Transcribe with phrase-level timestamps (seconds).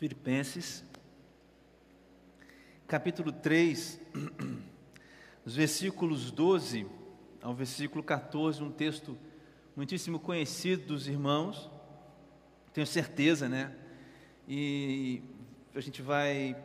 [0.00, 0.82] Filipenses,
[2.88, 4.00] capítulo 3,
[5.44, 6.86] os versículos 12
[7.42, 9.18] ao versículo 14, um texto
[9.76, 11.70] muitíssimo conhecido dos irmãos,
[12.72, 13.76] tenho certeza, né?
[14.48, 15.22] E
[15.74, 16.56] a gente vai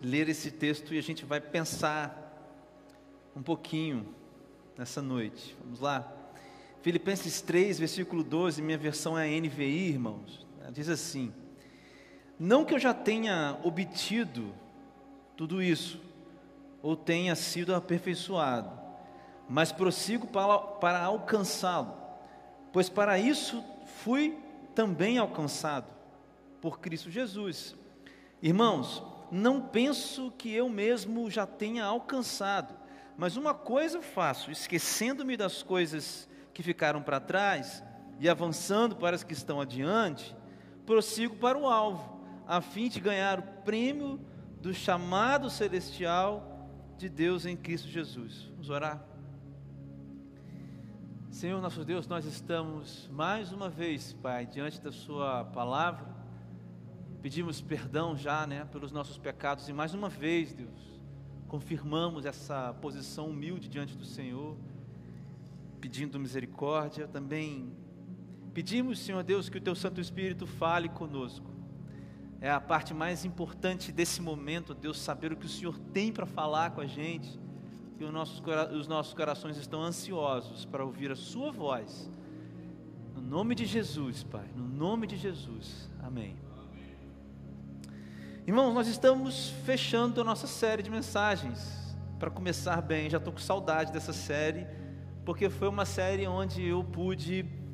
[0.00, 2.22] ler esse texto e a gente vai pensar
[3.34, 4.14] um pouquinho
[4.78, 5.56] nessa noite.
[5.64, 6.08] Vamos lá?
[6.80, 10.45] Filipenses 3, versículo 12, minha versão é a NVI, irmãos.
[10.72, 11.32] Diz assim:
[12.38, 14.54] Não que eu já tenha obtido
[15.36, 16.00] tudo isso,
[16.82, 18.70] ou tenha sido aperfeiçoado,
[19.48, 21.94] mas prossigo para, para alcançá-lo,
[22.72, 23.62] pois para isso
[24.02, 24.38] fui
[24.74, 25.86] também alcançado
[26.60, 27.74] por Cristo Jesus.
[28.42, 32.74] Irmãos, não penso que eu mesmo já tenha alcançado,
[33.16, 37.82] mas uma coisa faço, esquecendo-me das coisas que ficaram para trás
[38.20, 40.34] e avançando para as que estão adiante,
[40.86, 44.20] prossigo para o alvo, a fim de ganhar o prêmio
[44.62, 48.48] do chamado celestial de Deus em Cristo Jesus.
[48.52, 49.04] Vamos orar.
[51.28, 56.06] Senhor nosso Deus, nós estamos mais uma vez, Pai, diante da Sua palavra.
[57.20, 61.00] Pedimos perdão já, né, pelos nossos pecados e mais uma vez, Deus,
[61.48, 64.56] confirmamos essa posição humilde diante do Senhor,
[65.80, 67.08] pedindo misericórdia.
[67.08, 67.72] Também
[68.56, 71.50] Pedimos, Senhor Deus, que o Teu Santo Espírito fale conosco.
[72.40, 76.24] É a parte mais importante desse momento, Deus, saber o que o Senhor tem para
[76.24, 77.38] falar com a gente.
[78.00, 82.10] E os nossos, os nossos corações estão ansiosos para ouvir a Sua voz.
[83.14, 85.90] No nome de Jesus, Pai, no nome de Jesus.
[86.02, 86.34] Amém.
[88.46, 91.94] Irmãos, nós estamos fechando a nossa série de mensagens.
[92.18, 94.66] Para começar bem, já estou com saudade dessa série,
[95.26, 97.65] porque foi uma série onde eu pude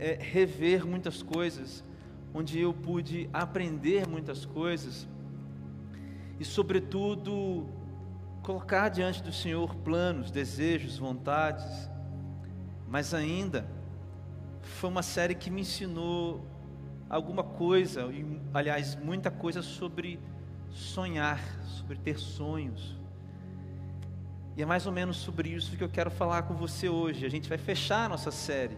[0.00, 1.84] é, rever muitas coisas,
[2.32, 5.06] onde eu pude aprender muitas coisas
[6.38, 7.68] e, sobretudo,
[8.42, 11.90] colocar diante do Senhor planos, desejos, vontades,
[12.88, 13.68] mas ainda
[14.62, 16.44] foi uma série que me ensinou
[17.08, 18.24] alguma coisa, e,
[18.54, 20.18] aliás, muita coisa sobre
[20.70, 22.98] sonhar, sobre ter sonhos.
[24.56, 27.26] E é mais ou menos sobre isso que eu quero falar com você hoje.
[27.26, 28.76] A gente vai fechar a nossa série.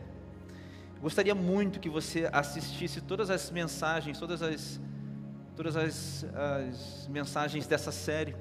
[1.03, 4.81] Gostaria muito que você assistisse todas as mensagens, todas as,
[5.57, 8.37] todas as, as mensagens dessa série.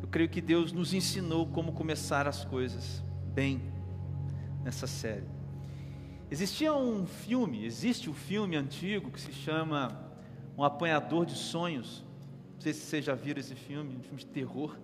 [0.00, 3.02] Eu creio que Deus nos ensinou como começar as coisas
[3.34, 3.60] bem
[4.62, 5.26] nessa série.
[6.30, 10.08] Existia um filme, existe um filme antigo que se chama
[10.56, 12.04] Um Apanhador de Sonhos.
[12.54, 14.78] Não sei se vocês já viram esse filme, um filme de terror,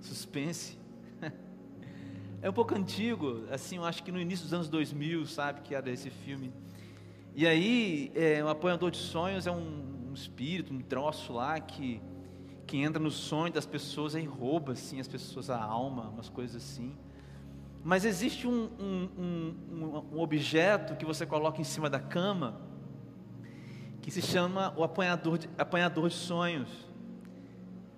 [0.00, 0.78] suspense.
[2.40, 5.74] É um pouco antigo, assim, eu acho que no início dos anos 2000, sabe, que
[5.74, 6.52] era esse filme.
[7.34, 12.00] E aí, é, um apanhador de sonhos é um, um, espírito, um troço lá que,
[12.64, 16.62] que entra no sonho das pessoas e rouba, assim, as pessoas a alma, umas coisas
[16.62, 16.96] assim.
[17.82, 22.60] Mas existe um, um, um objeto que você coloca em cima da cama
[24.00, 26.70] que se chama o apanhador de, apanhador de sonhos.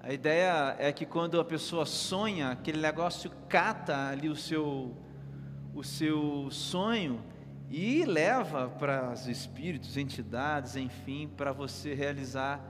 [0.03, 4.97] A ideia é que quando a pessoa sonha, aquele negócio cata ali o seu,
[5.75, 7.23] o seu sonho
[7.69, 12.65] e leva para os espíritos, entidades, enfim, para você realizar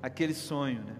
[0.00, 0.84] aquele sonho.
[0.84, 0.96] Né?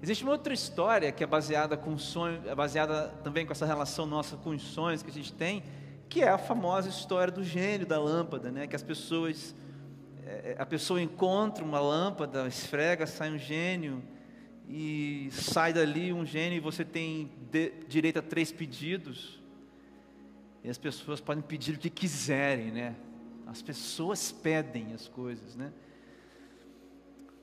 [0.00, 4.06] Existe uma outra história que é baseada com sonho, é baseada também com essa relação
[4.06, 5.64] nossa com os sonhos que a gente tem,
[6.08, 8.68] que é a famosa história do gênio da lâmpada, né?
[8.68, 9.56] Que as pessoas,
[10.24, 14.00] é, a pessoa encontra uma lâmpada, esfrega, sai um gênio
[14.68, 19.40] e sai dali um gênio e você tem de, direito a três pedidos.
[20.62, 22.96] E as pessoas podem pedir o que quiserem, né?
[23.46, 25.72] As pessoas pedem as coisas, né?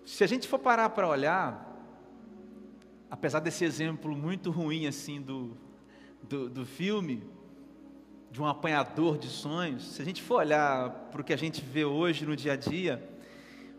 [0.04, 1.68] Se a gente for parar para olhar,
[3.10, 5.56] apesar desse exemplo muito ruim assim do,
[6.24, 7.24] do, do filme,
[8.32, 11.62] de um apanhador de sonhos, se a gente for olhar para o que a gente
[11.62, 13.08] vê hoje no dia a dia,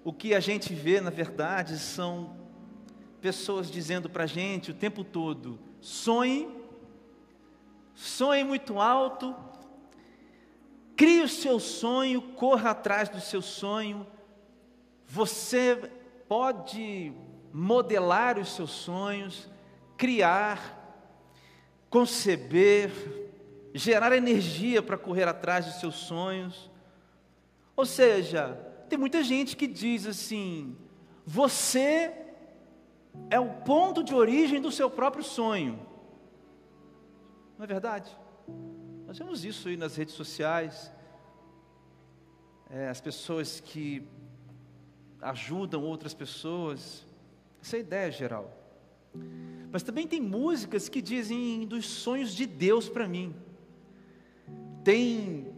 [0.04, 2.41] o que a gente vê, na verdade, são
[3.22, 6.48] pessoas dizendo para a gente o tempo todo: sonhe,
[7.94, 9.34] sonhe muito alto,
[10.96, 14.04] crie o seu sonho, corra atrás do seu sonho.
[15.06, 15.76] Você
[16.28, 17.12] pode
[17.52, 19.48] modelar os seus sonhos,
[19.96, 21.06] criar,
[21.88, 22.90] conceber,
[23.72, 26.70] gerar energia para correr atrás dos seus sonhos.
[27.76, 28.48] Ou seja,
[28.88, 30.76] tem muita gente que diz assim:
[31.24, 32.21] você
[33.30, 35.78] é o ponto de origem do seu próprio sonho.
[37.56, 38.10] Não é verdade?
[39.06, 40.92] Nós vemos isso aí nas redes sociais.
[42.70, 44.02] É, as pessoas que
[45.20, 47.06] ajudam outras pessoas.
[47.62, 48.62] Essa é a ideia geral.
[49.70, 53.34] Mas também tem músicas que dizem dos sonhos de Deus para mim.
[54.82, 55.52] Tem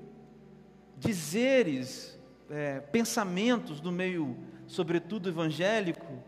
[0.98, 2.18] dizeres,
[2.50, 4.36] é, pensamentos do meio,
[4.66, 6.22] sobretudo evangélico,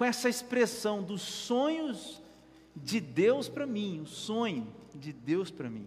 [0.00, 2.22] com essa expressão dos sonhos
[2.74, 5.86] de Deus para mim, o sonho de Deus para mim.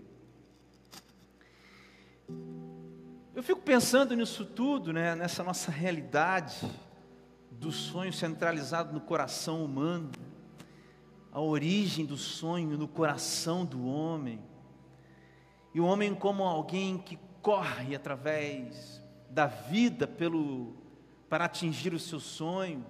[3.34, 6.58] Eu fico pensando nisso tudo, né, nessa nossa realidade
[7.50, 10.12] do sonho centralizado no coração humano,
[11.32, 14.40] a origem do sonho no coração do homem,
[15.74, 20.76] e o homem como alguém que corre através da vida pelo
[21.28, 22.86] para atingir o seu sonho,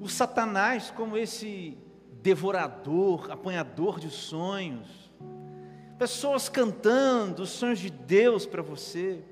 [0.00, 1.76] o Satanás como esse
[2.22, 5.10] devorador, apanhador de sonhos,
[5.98, 9.22] pessoas cantando os sonhos de Deus para você.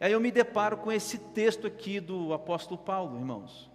[0.00, 3.70] Aí eu me deparo com esse texto aqui do apóstolo Paulo, irmãos.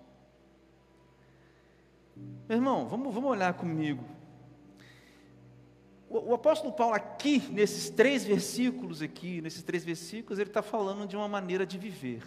[2.48, 4.04] Meu irmão, vamos, vamos olhar comigo.
[6.10, 11.08] O, o apóstolo Paulo aqui, nesses três versículos aqui, nesses três versículos, ele está falando
[11.08, 12.24] de uma maneira de viver.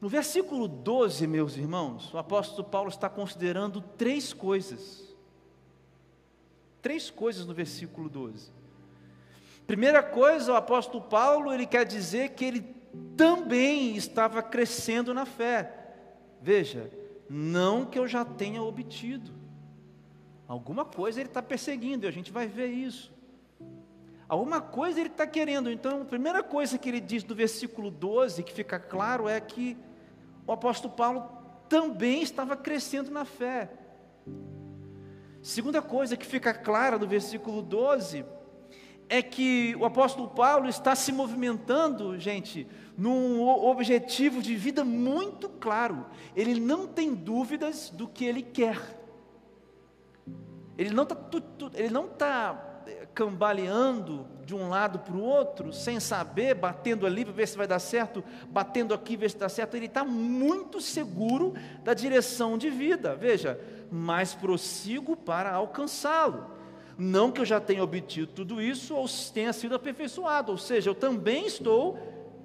[0.00, 5.16] No versículo 12, meus irmãos, o apóstolo Paulo está considerando três coisas.
[6.80, 8.52] Três coisas no versículo 12.
[9.66, 12.60] Primeira coisa, o apóstolo Paulo, ele quer dizer que ele
[13.16, 15.74] também estava crescendo na fé.
[16.40, 16.90] Veja,
[17.28, 19.32] não que eu já tenha obtido.
[20.46, 23.12] Alguma coisa ele está perseguindo, e a gente vai ver isso.
[24.28, 25.70] Alguma coisa ele está querendo.
[25.70, 29.76] Então, a primeira coisa que ele diz no versículo 12, que fica claro, é que
[30.48, 31.30] o apóstolo Paulo
[31.68, 33.70] também estava crescendo na fé.
[35.42, 38.24] Segunda coisa que fica clara no versículo 12
[39.10, 42.66] é que o apóstolo Paulo está se movimentando, gente,
[42.96, 46.06] num objetivo de vida muito claro.
[46.34, 48.98] Ele não tem dúvidas do que ele quer.
[50.78, 51.16] Ele não está
[51.74, 52.77] ele não tá
[53.14, 57.66] cambaleando de um lado para o outro, sem saber, batendo ali para ver se vai
[57.66, 59.76] dar certo, batendo aqui ver se dá certo.
[59.76, 63.14] Ele está muito seguro da direção de vida.
[63.14, 66.58] Veja, mas prossigo para alcançá-lo
[66.98, 70.96] não que eu já tenha obtido tudo isso ou tenha sido aperfeiçoado, ou seja, eu
[70.96, 71.96] também estou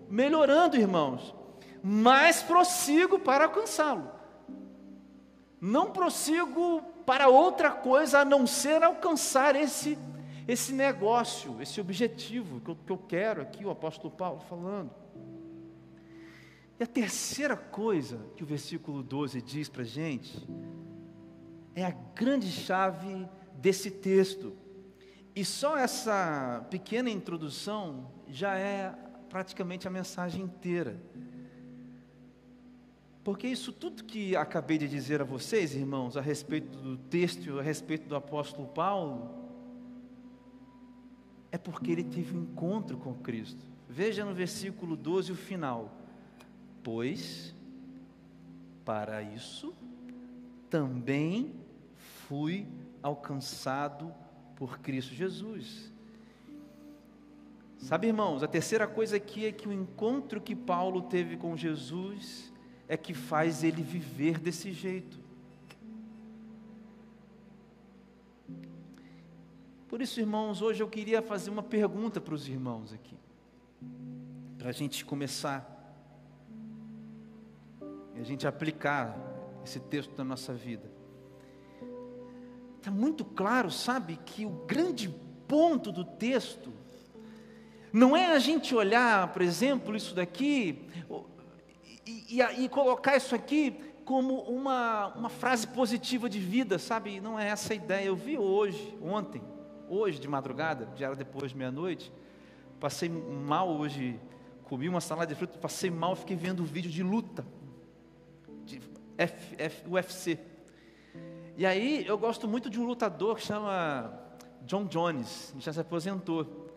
[0.07, 1.33] melhorando, irmãos,
[1.81, 4.11] mas prossigo para alcançá-lo.
[5.59, 9.97] Não prossigo para outra coisa a não ser alcançar esse
[10.47, 14.91] esse negócio, esse objetivo que eu, que eu quero aqui, o apóstolo Paulo falando.
[16.79, 20.45] E a terceira coisa que o versículo 12 diz para a gente
[21.75, 24.53] é a grande chave desse texto.
[25.35, 28.93] E só essa pequena introdução já é
[29.29, 31.01] praticamente a mensagem inteira.
[33.23, 37.61] Porque isso tudo que acabei de dizer a vocês, irmãos, a respeito do texto, a
[37.63, 39.42] respeito do apóstolo Paulo,
[41.53, 43.63] é porque ele teve um encontro com Cristo.
[43.87, 45.95] Veja no versículo 12 o final.
[46.81, 47.53] Pois,
[48.83, 49.71] para isso,
[50.67, 51.53] também
[52.27, 52.67] fui
[53.03, 54.11] alcançado
[54.55, 55.93] por Cristo Jesus.
[57.77, 62.51] Sabe, irmãos, a terceira coisa aqui é que o encontro que Paulo teve com Jesus
[62.87, 65.19] é que faz ele viver desse jeito.
[69.93, 73.15] Por isso, irmãos, hoje eu queria fazer uma pergunta para os irmãos aqui,
[74.57, 75.69] para a gente começar
[78.15, 79.15] e a gente aplicar
[79.63, 80.89] esse texto na nossa vida.
[82.79, 85.09] Está muito claro, sabe, que o grande
[85.47, 86.73] ponto do texto
[87.91, 90.87] não é a gente olhar, por exemplo, isso daqui
[92.03, 97.21] e, e, e colocar isso aqui como uma, uma frase positiva de vida, sabe?
[97.21, 98.05] Não é essa a ideia.
[98.05, 99.52] Eu vi hoje, ontem,
[99.89, 102.11] hoje de madrugada, já era depois de meia-noite,
[102.79, 104.19] passei mal hoje,
[104.63, 107.45] comi uma salada de fruta, passei mal, fiquei vendo vídeo de luta,
[108.65, 108.81] de
[109.17, 110.39] F, F, UFC.
[111.55, 114.13] E aí eu gosto muito de um lutador que chama
[114.65, 116.69] John Jones, já se aposentou.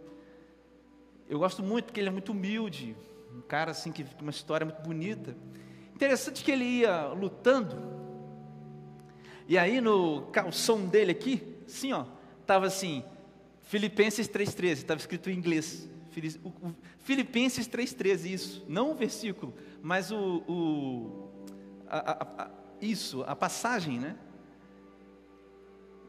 [1.28, 2.96] Eu gosto muito porque ele é muito humilde,
[3.34, 5.36] um cara assim que uma história muito bonita.
[5.94, 7.76] Interessante que ele ia lutando.
[9.48, 12.04] E aí no calção dele aqui, assim ó,
[12.46, 13.04] tava assim,
[13.62, 15.88] Filipenses 3:13, estava escrito em inglês.
[17.00, 21.28] Filipenses 3:13, isso, não o versículo, mas o, o
[21.88, 22.50] a, a, a,
[22.80, 24.16] isso, a passagem, né?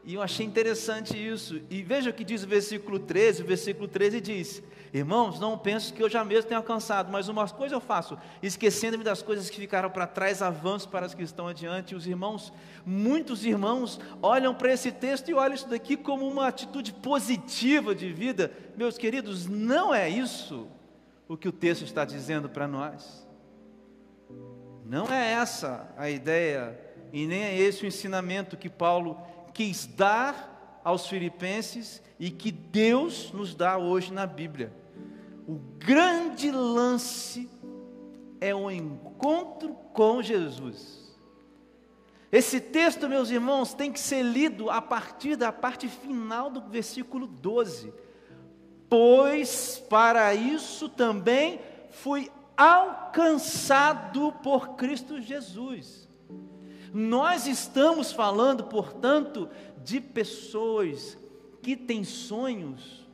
[0.04, 1.60] E eu achei interessante isso.
[1.68, 3.42] E veja o que diz o versículo 13.
[3.42, 7.46] O versículo 13 diz: Irmãos, não penso que eu já mesmo tenha alcançado, mas uma
[7.48, 11.48] coisa eu faço, esquecendo-me das coisas que ficaram para trás, avanço para as que estão
[11.48, 11.94] adiante.
[11.94, 12.52] Os irmãos,
[12.86, 18.12] muitos irmãos, olham para esse texto e olham isso daqui como uma atitude positiva de
[18.12, 18.52] vida.
[18.76, 20.68] Meus queridos, não é isso
[21.28, 23.26] o que o texto está dizendo para nós.
[24.84, 26.80] Não é essa a ideia,
[27.12, 29.20] e nem é esse o ensinamento que Paulo
[29.52, 30.57] quis dar
[30.88, 34.72] aos filipenses e que Deus nos dá hoje na Bíblia.
[35.46, 37.46] O grande lance
[38.40, 41.14] é o encontro com Jesus.
[42.32, 47.26] Esse texto, meus irmãos, tem que ser lido a partir da parte final do versículo
[47.26, 47.92] 12.
[48.88, 56.07] Pois para isso também fui alcançado por Cristo Jesus.
[56.92, 59.48] Nós estamos falando, portanto,
[59.84, 61.18] de pessoas
[61.62, 63.06] que têm sonhos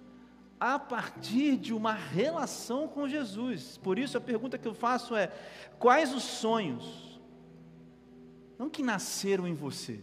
[0.60, 3.78] a partir de uma relação com Jesus.
[3.82, 5.30] Por isso a pergunta que eu faço é:
[5.78, 7.20] quais os sonhos?
[8.58, 10.00] Não que nasceram em você,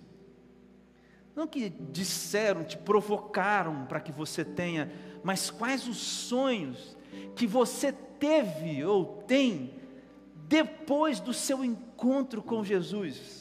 [1.36, 4.92] não que disseram, te provocaram para que você tenha,
[5.24, 6.98] mas quais os sonhos
[7.36, 9.74] que você teve ou tem
[10.48, 13.41] depois do seu encontro com Jesus?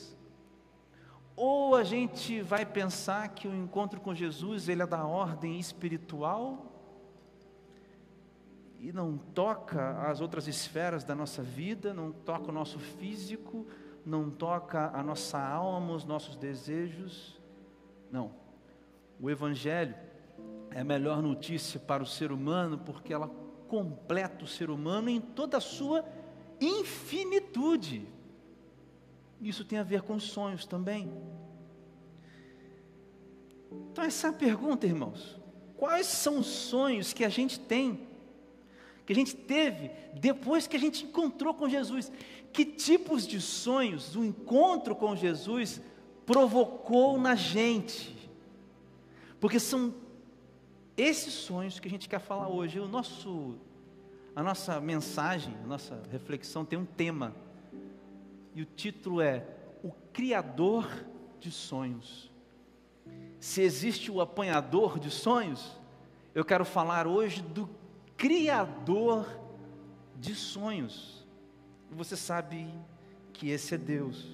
[1.43, 6.71] Ou a gente vai pensar que o encontro com Jesus ele é da ordem espiritual
[8.79, 13.67] e não toca as outras esferas da nossa vida, não toca o nosso físico,
[14.05, 17.41] não toca a nossa alma, os nossos desejos.
[18.13, 18.33] Não.
[19.19, 19.95] O Evangelho
[20.71, 23.31] é a melhor notícia para o ser humano porque ela
[23.67, 26.05] completa o ser humano em toda a sua
[26.61, 28.20] infinitude.
[29.41, 31.11] Isso tem a ver com sonhos também.
[33.91, 35.39] Então, essa é a pergunta, irmãos.
[35.77, 38.07] Quais são os sonhos que a gente tem,
[39.07, 42.13] que a gente teve depois que a gente encontrou com Jesus?
[42.53, 45.81] Que tipos de sonhos o encontro com Jesus
[46.27, 48.15] provocou na gente?
[49.41, 49.95] Porque são
[50.97, 52.79] esses sonhos que a gente quer falar hoje.
[52.79, 53.55] O nosso,
[54.37, 57.35] a nossa mensagem, a nossa reflexão tem um tema
[58.55, 59.45] e o título é
[59.83, 60.89] O Criador
[61.39, 62.31] de Sonhos.
[63.39, 65.81] Se existe o apanhador de sonhos,
[66.35, 67.69] eu quero falar hoje do
[68.17, 69.27] Criador
[70.19, 71.27] de sonhos.
[71.91, 72.69] Você sabe
[73.33, 74.29] que esse é Deus.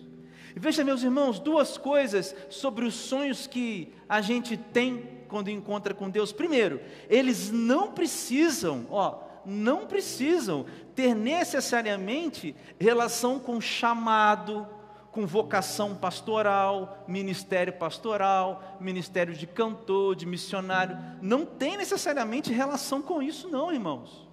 [0.55, 5.95] E veja, meus irmãos, duas coisas sobre os sonhos que a gente tem quando encontra
[5.95, 6.33] com Deus.
[6.33, 14.67] Primeiro, eles não precisam, ó, não precisam ter necessariamente relação com chamado,
[15.13, 20.99] com vocação pastoral, ministério pastoral, ministério de cantor, de missionário.
[21.23, 24.29] Não tem necessariamente relação com isso, não, irmãos.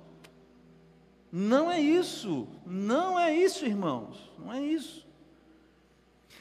[1.32, 5.08] Não é isso, não é isso, irmãos, não é isso.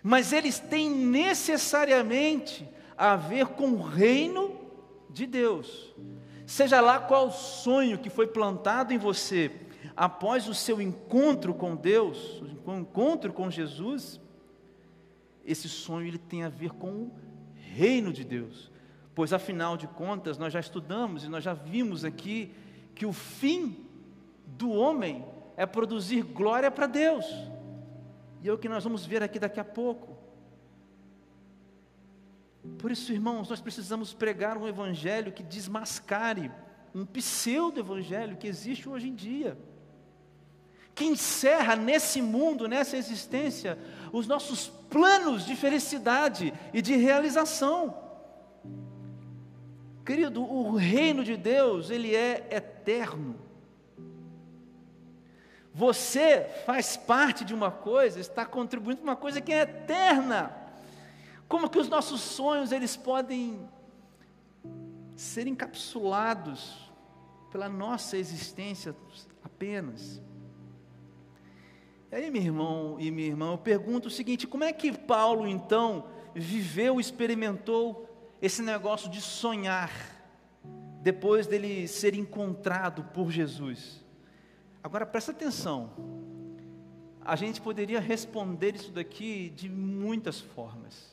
[0.02, 4.60] Mas eles têm necessariamente a ver com o reino
[5.08, 5.94] de Deus.
[6.52, 9.50] Seja lá qual sonho que foi plantado em você
[9.96, 14.20] após o seu encontro com Deus, o encontro com Jesus,
[15.46, 17.12] esse sonho ele tem a ver com o
[17.54, 18.70] reino de Deus.
[19.14, 22.54] Pois afinal de contas, nós já estudamos e nós já vimos aqui
[22.94, 23.86] que o fim
[24.44, 25.24] do homem
[25.56, 27.24] é produzir glória para Deus.
[28.42, 30.11] E é o que nós vamos ver aqui daqui a pouco.
[32.78, 36.50] Por isso, irmãos, nós precisamos pregar um evangelho que desmascare
[36.94, 39.58] um pseudo-evangelho que existe hoje em dia,
[40.94, 43.78] que encerra nesse mundo, nessa existência,
[44.12, 47.96] os nossos planos de felicidade e de realização.
[50.04, 53.36] Querido, o reino de Deus, ele é eterno.
[55.74, 60.61] Você faz parte de uma coisa, está contribuindo para uma coisa que é eterna.
[61.52, 63.68] Como que os nossos sonhos eles podem
[65.14, 66.90] ser encapsulados
[67.50, 68.96] pela nossa existência
[69.44, 70.22] apenas?
[72.10, 75.46] E aí, meu irmão e minha irmã, eu pergunto o seguinte: como é que Paulo
[75.46, 78.08] então viveu, experimentou
[78.40, 79.92] esse negócio de sonhar
[81.02, 84.02] depois dele ser encontrado por Jesus?
[84.82, 85.90] Agora presta atenção.
[87.20, 91.12] A gente poderia responder isso daqui de muitas formas.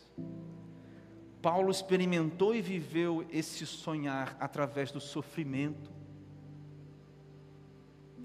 [1.42, 5.90] Paulo experimentou e viveu esse sonhar através do sofrimento.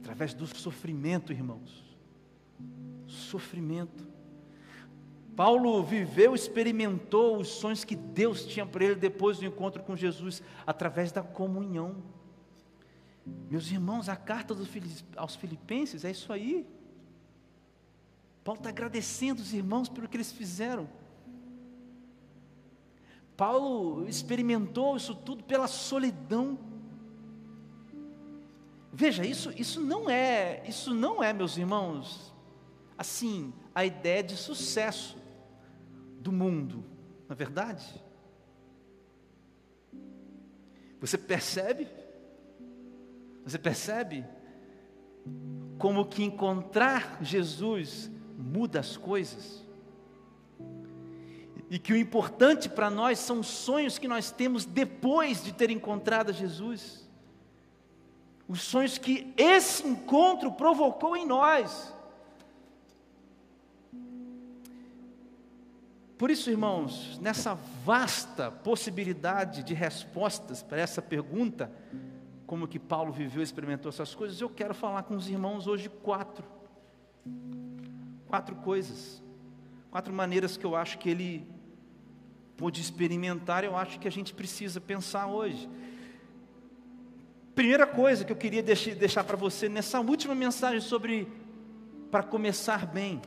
[0.00, 1.96] Através do sofrimento, irmãos.
[3.06, 4.06] Sofrimento.
[5.36, 10.42] Paulo viveu, experimentou os sonhos que Deus tinha para ele depois do encontro com Jesus,
[10.66, 12.02] através da comunhão.
[13.50, 14.54] Meus irmãos, a carta
[15.16, 16.66] aos Filipenses é isso aí.
[18.44, 20.88] Paulo está agradecendo os irmãos pelo que eles fizeram.
[23.36, 26.58] Paulo experimentou isso tudo pela solidão.
[28.92, 32.32] Veja, isso, isso não é, isso não é, meus irmãos,
[32.96, 35.16] assim, a ideia de sucesso
[36.20, 36.84] do mundo,
[37.28, 38.02] na é verdade?
[41.00, 41.88] Você percebe?
[43.44, 44.24] Você percebe
[45.78, 49.63] como que encontrar Jesus muda as coisas?
[51.71, 55.71] E que o importante para nós são os sonhos que nós temos depois de ter
[55.71, 57.09] encontrado Jesus.
[58.47, 61.92] Os sonhos que esse encontro provocou em nós.
[66.18, 67.54] Por isso, irmãos, nessa
[67.85, 71.73] vasta possibilidade de respostas para essa pergunta,
[72.47, 76.44] como que Paulo viveu experimentou essas coisas, eu quero falar com os irmãos hoje quatro.
[78.28, 79.23] Quatro coisas.
[79.90, 81.53] Quatro maneiras que eu acho que ele
[82.56, 85.68] pôde experimentar, eu acho que a gente precisa pensar hoje.
[87.54, 91.28] Primeira coisa que eu queria deixar, para você nessa última mensagem sobre
[92.11, 93.23] para começar bem.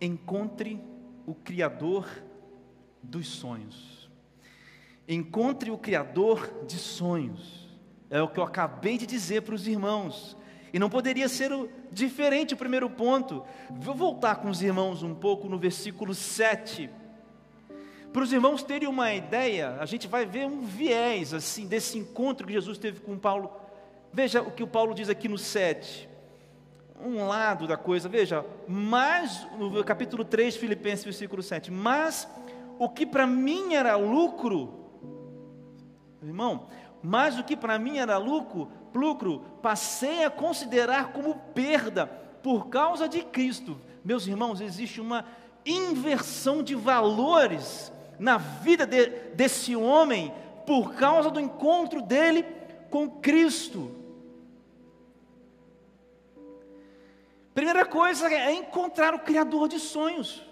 [0.00, 0.80] Encontre
[1.26, 2.08] o Criador
[3.02, 4.08] dos sonhos.
[5.08, 7.68] Encontre o Criador de sonhos.
[8.08, 10.36] É o que eu acabei de dizer para os irmãos.
[10.72, 11.50] E não poderia ser
[11.90, 13.44] diferente o primeiro ponto.
[13.70, 16.90] Vou voltar com os irmãos um pouco no versículo 7.
[18.12, 22.46] Para os irmãos terem uma ideia, a gente vai ver um viés assim desse encontro
[22.46, 23.50] que Jesus teve com Paulo.
[24.12, 26.08] Veja o que o Paulo diz aqui no 7.
[27.00, 31.70] Um lado da coisa, veja, mas no capítulo 3, Filipenses, versículo 7.
[31.70, 32.28] Mas
[32.78, 34.74] o que para mim era lucro,
[36.22, 36.66] irmão,
[37.02, 42.06] mas o que para mim era lucro, lucro, passei a considerar como perda
[42.42, 43.78] por causa de Cristo.
[44.04, 45.24] Meus irmãos, existe uma
[45.64, 50.32] inversão de valores na vida de, desse homem
[50.66, 52.44] por causa do encontro dele
[52.90, 53.94] com Cristo.
[57.54, 60.46] Primeira coisa é encontrar o Criador de sonhos.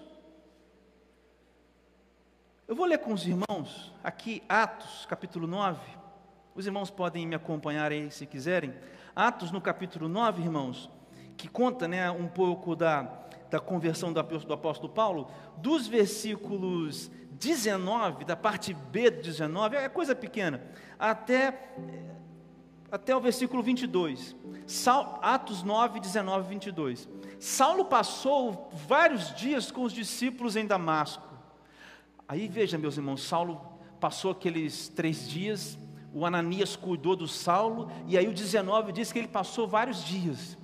[2.66, 6.05] Eu vou ler com os irmãos aqui Atos, capítulo 9.
[6.56, 8.72] Os irmãos podem me acompanhar aí se quiserem.
[9.14, 10.90] Atos no capítulo 9, irmãos,
[11.36, 13.02] que conta né, um pouco da,
[13.50, 20.16] da conversão do apóstolo Paulo, dos versículos 19, da parte B do 19, é coisa
[20.16, 20.62] pequena,
[20.98, 21.74] até,
[22.90, 24.34] até o versículo 22.
[24.66, 27.06] Sal, Atos 9, 19 22.
[27.38, 31.22] Saulo passou vários dias com os discípulos em Damasco.
[32.26, 33.60] Aí veja, meus irmãos, Saulo
[34.00, 35.78] passou aqueles três dias,
[36.18, 40.56] o Ananias cuidou do Saulo, e aí o 19 diz que ele passou vários dias.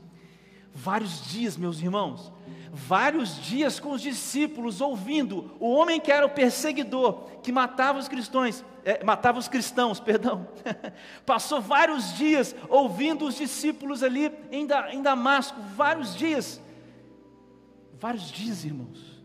[0.74, 2.32] Vários dias, meus irmãos
[2.74, 8.08] vários dias com os discípulos, ouvindo o homem que era o perseguidor, que matava os
[8.08, 10.48] cristãos, é, matava os cristãos, perdão.
[11.26, 16.62] Passou vários dias ouvindo os discípulos ali em, da, em Damasco, vários dias.
[18.00, 19.20] Vários dias, irmãos.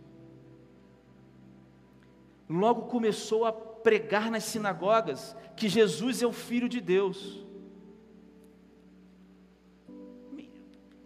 [2.49, 3.51] Logo começou a
[3.87, 7.45] pregar nas sinagogas que Jesus é o Filho de Deus.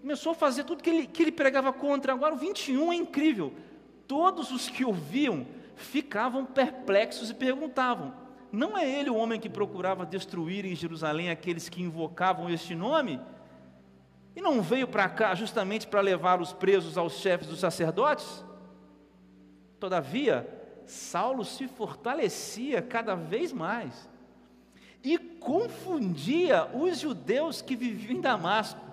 [0.02, 2.12] começou a fazer tudo que ele, que ele pregava contra.
[2.12, 3.54] Agora o 21 é incrível.
[4.08, 8.16] Todos os que ouviam ficavam perplexos e perguntavam:
[8.52, 13.22] Não é ele o homem que procurava destruir em Jerusalém aqueles que invocavam este nome?
[14.36, 18.44] E não veio para cá justamente para levar os presos aos chefes dos sacerdotes?
[19.80, 20.61] Todavia,
[20.92, 24.10] Saulo se fortalecia cada vez mais
[25.04, 28.92] e confundia os judeus que viviam em Damasco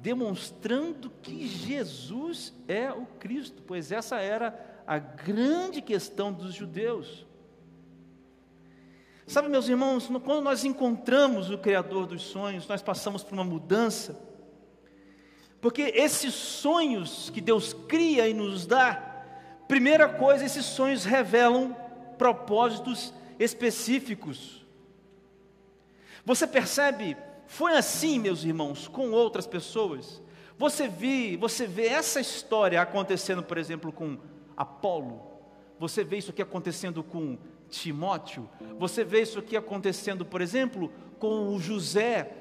[0.00, 7.26] demonstrando que Jesus é o Cristo, pois essa era a grande questão dos judeus.
[9.26, 14.16] Sabe, meus irmãos, quando nós encontramos o Criador dos sonhos, nós passamos por uma mudança,
[15.60, 19.05] porque esses sonhos que Deus cria e nos dá,
[19.68, 21.76] primeira coisa, esses sonhos revelam
[22.18, 24.64] propósitos específicos.
[26.24, 30.20] Você percebe foi assim, meus irmãos, com outras pessoas.
[30.58, 34.18] Você vê, você vê essa história acontecendo, por exemplo, com
[34.56, 35.22] Apolo.
[35.78, 38.48] Você vê isso aqui acontecendo com Timóteo.
[38.78, 42.32] Você vê isso aqui acontecendo, por exemplo, com o José.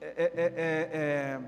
[0.00, 1.40] É, é, é,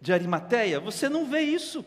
[0.00, 1.84] de Arimateia, você não vê isso.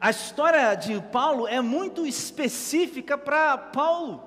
[0.00, 4.22] A história de Paulo é muito específica para Paulo.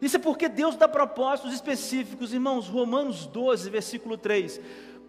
[0.00, 2.68] Isso é porque Deus dá propósitos específicos, irmãos.
[2.68, 4.60] Romanos 12, versículo 3.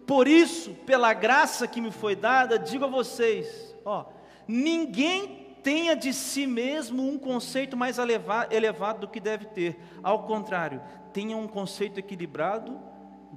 [0.06, 4.06] Por isso, pela graça que me foi dada, digo a vocês: ó,
[4.46, 9.78] ninguém tenha de si mesmo um conceito mais elevado do que deve ter.
[10.02, 10.82] Ao contrário,
[11.12, 12.78] tenha um conceito equilibrado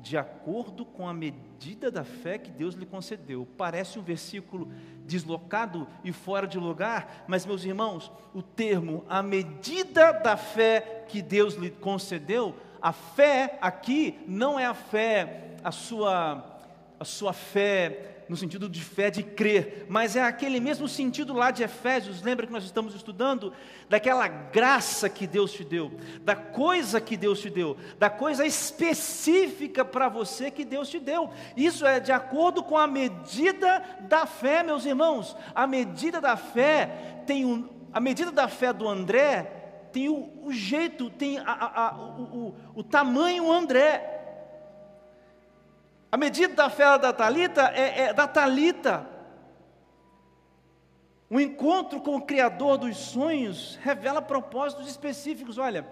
[0.01, 3.47] de acordo com a medida da fé que Deus lhe concedeu.
[3.57, 4.71] Parece um versículo
[5.05, 11.21] deslocado e fora de lugar, mas, meus irmãos, o termo a medida da fé que
[11.21, 16.61] Deus lhe concedeu, a fé aqui não é a fé, a sua,
[16.99, 21.51] a sua fé no sentido de fé de crer, mas é aquele mesmo sentido lá
[21.51, 23.53] de Efésios, lembra que nós estamos estudando?
[23.89, 29.85] Daquela graça que Deus te deu, da coisa que Deus te deu, da coisa específica
[29.85, 31.29] para você que Deus te deu.
[31.55, 35.35] Isso é de acordo com a medida da fé, meus irmãos.
[35.55, 39.53] A medida da fé tem um, a medida da fé do André
[39.91, 44.16] tem o, o jeito, tem a, a, a, o, o, o tamanho André.
[46.11, 49.07] A medida da fé da Talita é, é da Talita.
[51.29, 55.57] O encontro com o Criador dos sonhos revela propósitos específicos.
[55.57, 55.85] Olha,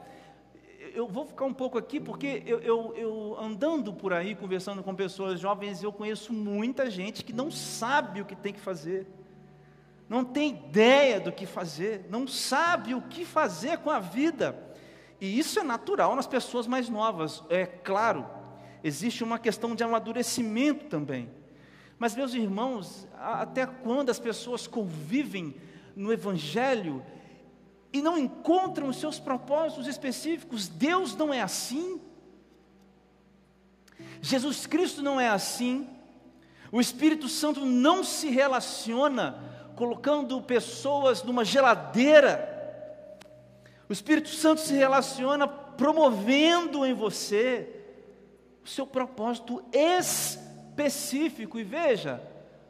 [0.94, 4.96] eu vou ficar um pouco aqui porque eu, eu, eu, andando por aí, conversando com
[4.96, 9.06] pessoas jovens, eu conheço muita gente que não sabe o que tem que fazer,
[10.08, 14.58] não tem ideia do que fazer, não sabe o que fazer com a vida.
[15.20, 18.26] E isso é natural nas pessoas mais novas, é claro
[18.86, 21.28] existe uma questão de amadurecimento também.
[21.98, 25.56] Mas, meus irmãos, até quando as pessoas convivem
[25.96, 27.04] no Evangelho
[27.92, 32.00] e não encontram os seus propósitos específicos, Deus não é assim.
[34.22, 35.90] Jesus Cristo não é assim.
[36.72, 42.52] O Espírito Santo não se relaciona colocando pessoas numa geladeira.
[43.90, 47.75] O Espírito Santo se relaciona promovendo em você
[48.66, 51.60] o seu propósito específico.
[51.60, 52.22] E veja,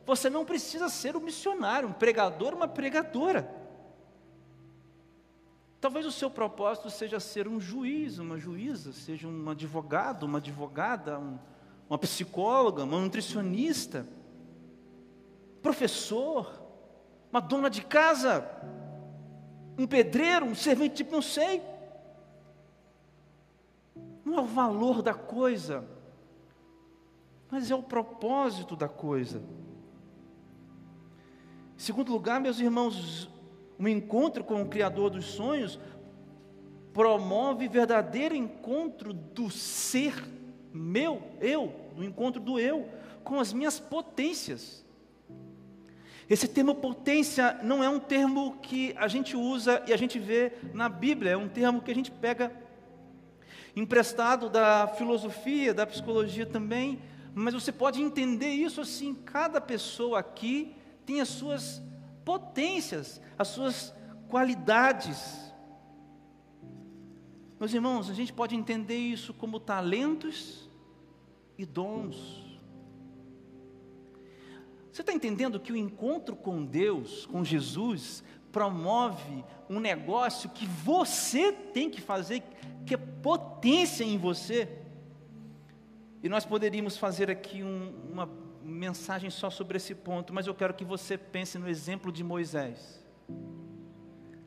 [0.06, 3.50] você não precisa ser um missionário, um pregador, uma pregadora.
[5.80, 11.18] Talvez o seu propósito seja ser um juiz, uma juíza, seja um advogado, uma advogada,
[11.18, 11.40] um,
[11.90, 14.06] uma psicóloga, uma nutricionista,
[15.62, 16.62] professor,
[17.32, 18.50] uma dona de casa,
[19.78, 21.62] um pedreiro, um servente, tipo, não sei
[24.26, 25.88] não é o valor da coisa,
[27.52, 29.42] mas é o propósito da coisa.
[31.78, 33.30] Em segundo lugar, meus irmãos,
[33.80, 35.80] um encontro com o Criador dos sonhos
[36.92, 40.14] promove verdadeiro encontro do ser
[40.74, 42.90] meu, eu, do encontro do eu,
[43.24, 44.84] com as minhas potências.
[46.28, 50.54] Esse termo potência não é um termo que a gente usa e a gente vê
[50.74, 52.52] na Bíblia, é um termo que a gente pega
[53.76, 57.02] emprestado da filosofia, da psicologia também,
[57.34, 61.82] mas você pode entender isso assim: cada pessoa aqui tem as suas
[62.24, 63.94] potências, as suas
[64.30, 65.54] qualidades.
[67.60, 70.70] Meus irmãos, a gente pode entender isso como talentos
[71.58, 72.44] e dons.
[74.92, 78.24] Você está entendendo que o encontro com Deus, com Jesus,
[78.56, 82.42] promove um negócio que você tem que fazer,
[82.86, 84.70] que é potência em você.
[86.24, 88.30] E nós poderíamos fazer aqui um, uma
[88.64, 93.04] mensagem só sobre esse ponto, mas eu quero que você pense no exemplo de Moisés.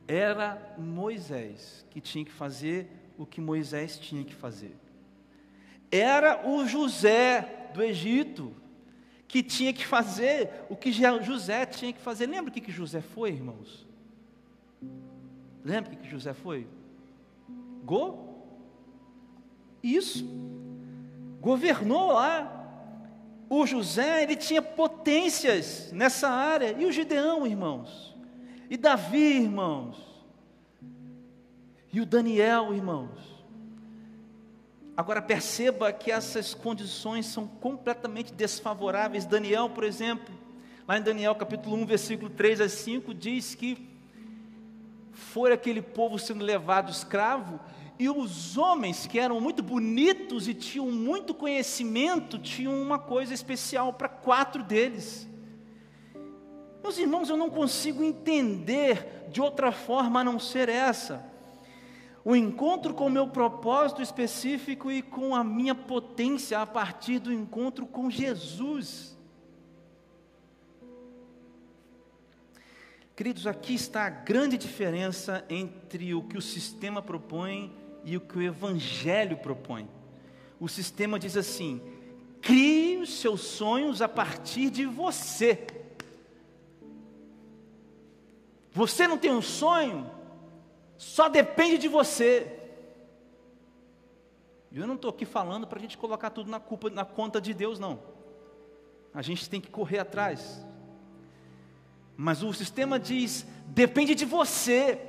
[0.07, 4.75] Era Moisés que tinha que fazer o que Moisés tinha que fazer.
[5.93, 8.57] Era o José do Egito
[9.27, 12.27] que tinha que fazer o que José tinha que fazer.
[12.27, 13.87] Lembra o que José foi, irmãos?
[15.69, 16.67] Lembra que José foi?
[17.85, 18.43] Go?
[19.83, 20.25] Isso.
[21.43, 22.55] Governou lá.
[23.51, 26.75] O José, ele tinha potências nessa área.
[26.79, 28.17] E o Gideão, irmãos?
[28.71, 29.99] E Davi, irmãos?
[31.93, 33.45] E o Daniel, irmãos?
[34.97, 39.27] Agora perceba que essas condições são completamente desfavoráveis.
[39.27, 40.35] Daniel, por exemplo,
[40.87, 43.98] lá em Daniel capítulo 1, versículo 3 a 5, diz que
[45.19, 47.61] foi aquele povo sendo levado escravo,
[47.99, 53.93] e os homens que eram muito bonitos e tinham muito conhecimento, tinham uma coisa especial
[53.93, 55.29] para quatro deles.
[56.81, 61.27] Meus irmãos, eu não consigo entender de outra forma a não ser essa.
[62.25, 67.33] o encontro com o meu propósito específico e com a minha potência a partir do
[67.33, 69.18] encontro com Jesus.
[73.19, 78.39] Queridos, aqui está a grande diferença entre o que o sistema propõe e o que
[78.39, 79.91] o Evangelho propõe.
[80.61, 81.83] O sistema diz assim:
[82.41, 85.67] crie os seus sonhos a partir de você.
[88.71, 90.09] Você não tem um sonho?
[90.97, 92.57] Só depende de você.
[94.71, 97.41] E eu não estou aqui falando para a gente colocar tudo na culpa, na conta
[97.41, 97.99] de Deus, não.
[99.13, 100.68] A gente tem que correr atrás.
[102.21, 105.01] Mas o sistema diz: depende de você.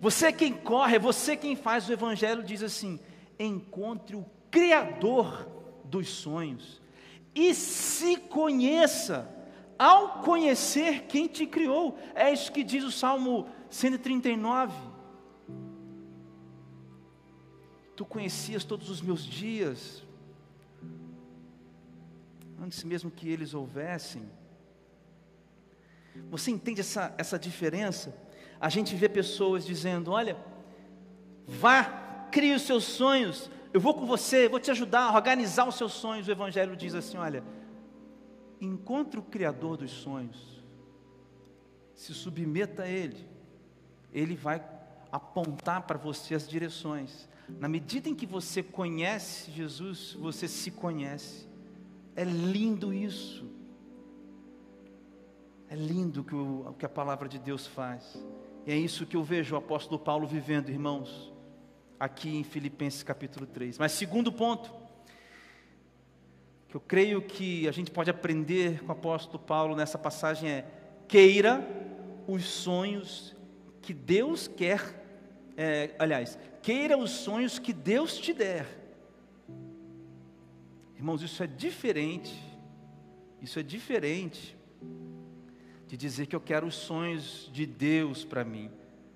[0.00, 1.88] Você é quem corre, é você quem faz.
[1.88, 2.98] O Evangelho diz assim:
[3.38, 5.48] encontre o Criador
[5.84, 6.82] dos sonhos
[7.32, 9.32] e se conheça.
[9.78, 14.74] Ao conhecer quem te criou, é isso que diz o Salmo 139.
[17.94, 20.02] Tu conhecias todos os meus dias,
[22.60, 24.28] antes mesmo que eles houvessem.
[26.30, 28.14] Você entende essa, essa diferença?
[28.60, 30.36] A gente vê pessoas dizendo: Olha,
[31.46, 35.76] vá, crie os seus sonhos, eu vou com você, vou te ajudar a organizar os
[35.76, 36.28] seus sonhos.
[36.28, 37.42] O Evangelho diz assim: Olha,
[38.60, 40.62] encontre o Criador dos sonhos,
[41.94, 43.26] se submeta a Ele,
[44.12, 44.62] Ele vai
[45.10, 47.28] apontar para você as direções.
[47.48, 51.48] Na medida em que você conhece Jesus, você se conhece.
[52.14, 53.57] É lindo isso.
[55.70, 56.24] É lindo
[56.66, 58.24] o que a palavra de Deus faz.
[58.66, 61.30] E é isso que eu vejo o apóstolo Paulo vivendo, irmãos,
[62.00, 63.78] aqui em Filipenses capítulo 3.
[63.78, 64.72] Mas segundo ponto,
[66.68, 70.66] que eu creio que a gente pode aprender com o apóstolo Paulo nessa passagem é:
[71.06, 71.62] queira
[72.26, 73.36] os sonhos
[73.82, 75.04] que Deus quer,
[75.54, 78.66] é, aliás, queira os sonhos que Deus te der.
[80.96, 82.34] Irmãos, isso é diferente,
[83.42, 84.56] isso é diferente
[85.88, 88.70] de dizer que eu quero os sonhos de Deus para mim,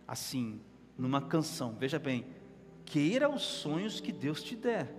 [0.08, 0.60] assim,
[0.98, 1.76] numa canção.
[1.78, 2.26] Veja bem,
[2.84, 4.92] queira os sonhos que Deus te der.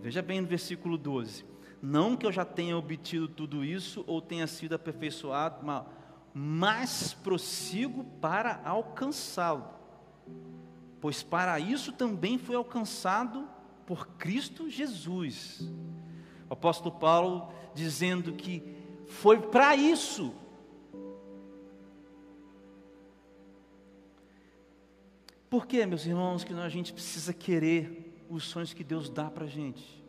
[0.00, 1.44] Veja bem no versículo 12:
[1.80, 5.64] Não que eu já tenha obtido tudo isso ou tenha sido aperfeiçoado,
[6.34, 9.78] mas prossigo para alcançá-lo
[11.00, 13.48] pois para isso também foi alcançado
[13.86, 15.60] por Cristo Jesus.
[16.48, 18.76] O apóstolo Paulo dizendo que
[19.10, 20.32] foi para isso.
[25.50, 29.44] Por que, meus irmãos, que a gente precisa querer os sonhos que Deus dá para
[29.44, 30.00] a gente?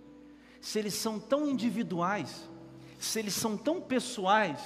[0.61, 2.47] Se eles são tão individuais,
[2.99, 4.61] se eles são tão pessoais,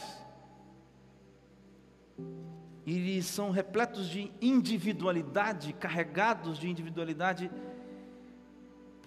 [2.86, 7.50] e eles são repletos de individualidade, carregados de individualidade,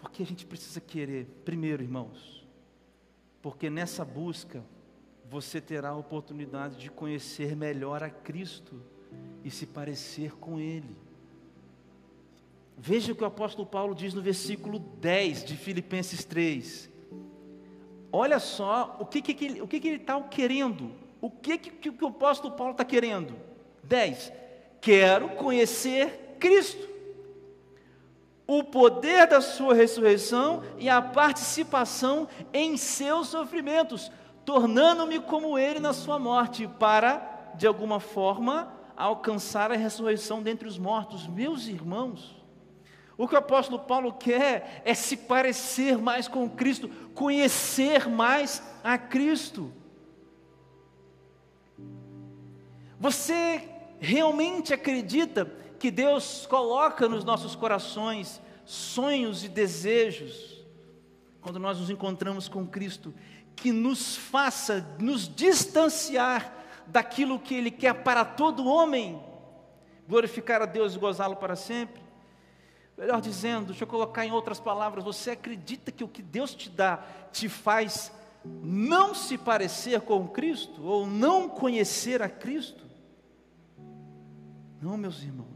[0.01, 2.49] porque a gente precisa querer, primeiro, irmãos,
[3.43, 4.65] porque nessa busca
[5.31, 8.81] você terá a oportunidade de conhecer melhor a Cristo
[9.45, 10.97] e se parecer com Ele.
[12.77, 16.89] Veja o que o apóstolo Paulo diz no versículo 10 de Filipenses 3.
[18.11, 22.05] Olha só o que, que, o que, que ele está querendo, o que, que, que
[22.05, 23.35] o apóstolo Paulo está querendo.
[23.83, 24.33] 10.
[24.81, 26.89] Quero conhecer Cristo,
[28.47, 34.11] o poder da Sua ressurreição e a participação em seus sofrimentos,
[34.49, 40.79] tornando-me como Ele na Sua morte, para, de alguma forma, alcançar a ressurreição dentre os
[40.79, 41.27] mortos.
[41.27, 42.35] Meus irmãos,
[43.19, 48.97] o que o apóstolo Paulo quer é se parecer mais com Cristo, conhecer mais a
[48.97, 49.71] Cristo.
[52.99, 53.69] Você
[54.01, 55.45] realmente acredita
[55.79, 60.65] que Deus coloca nos nossos corações sonhos e desejos,
[61.43, 63.13] quando nós nos encontramos com Cristo,
[63.61, 66.55] que nos faça nos distanciar
[66.87, 69.21] daquilo que Ele quer para todo homem,
[70.09, 72.01] glorificar a Deus e gozá-lo para sempre?
[72.97, 76.71] Melhor dizendo, deixa eu colocar em outras palavras, você acredita que o que Deus te
[76.71, 78.13] dá te faz
[78.45, 82.85] não se parecer com Cristo ou não conhecer a Cristo?
[84.81, 85.49] Não, meus irmãos.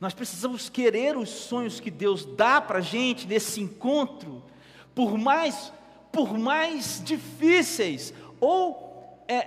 [0.00, 4.44] Nós precisamos querer os sonhos que Deus dá para a gente nesse encontro,
[4.94, 5.72] por mais,
[6.18, 9.46] por mais difíceis ou é,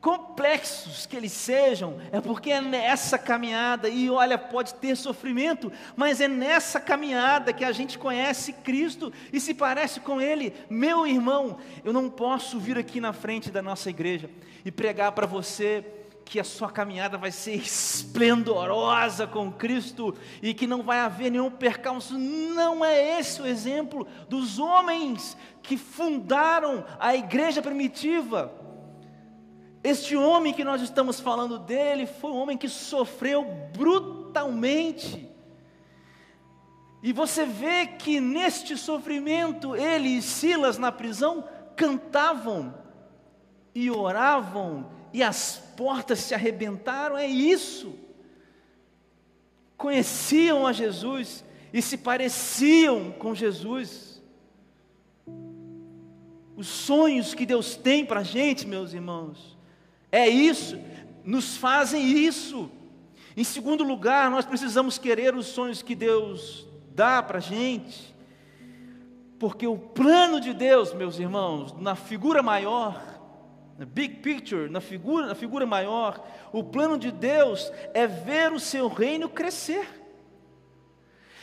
[0.00, 6.20] complexos que eles sejam, é porque é nessa caminhada, e olha, pode ter sofrimento, mas
[6.20, 10.52] é nessa caminhada que a gente conhece Cristo e se parece com Ele.
[10.68, 14.28] Meu irmão, eu não posso vir aqui na frente da nossa igreja
[14.64, 15.84] e pregar para você
[16.24, 21.50] que a sua caminhada vai ser esplendorosa com Cristo e que não vai haver nenhum
[21.50, 22.18] percalço.
[22.18, 28.52] Não é esse o exemplo dos homens que fundaram a igreja primitiva.
[29.82, 33.44] Este homem que nós estamos falando dele foi um homem que sofreu
[33.76, 35.30] brutalmente.
[37.02, 41.44] E você vê que neste sofrimento, ele e Silas na prisão
[41.76, 42.74] cantavam
[43.74, 47.94] e oravam e as portas se arrebentaram, é isso.
[49.76, 54.22] Conheciam a Jesus e se pareciam com Jesus.
[56.56, 59.58] Os sonhos que Deus tem para a gente, meus irmãos,
[60.10, 60.78] é isso,
[61.24, 62.70] nos fazem isso.
[63.36, 68.14] Em segundo lugar, nós precisamos querer os sonhos que Deus dá para a gente,
[69.40, 73.13] porque o plano de Deus, meus irmãos, na figura maior,
[73.78, 78.60] na big picture, na figura, na figura maior, o plano de Deus é ver o
[78.60, 79.88] seu reino crescer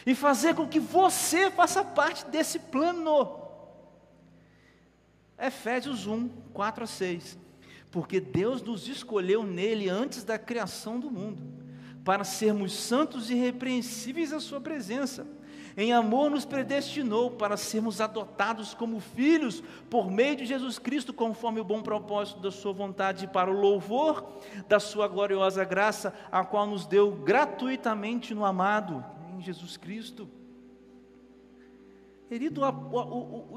[0.05, 3.39] e fazer com que você faça parte desse plano.
[5.37, 7.37] Efésios 1, 4 a 6.
[7.91, 11.43] Porque Deus nos escolheu nele antes da criação do mundo,
[12.05, 15.27] para sermos santos e irrepreensíveis à Sua presença
[15.77, 21.59] em amor nos predestinou para sermos adotados como filhos por meio de Jesus Cristo, conforme
[21.59, 24.25] o bom propósito da Sua vontade, para o louvor
[24.67, 29.03] da Sua gloriosa graça, a qual nos deu gratuitamente no amado,
[29.33, 30.27] em Jesus Cristo.
[32.27, 32.61] Querido,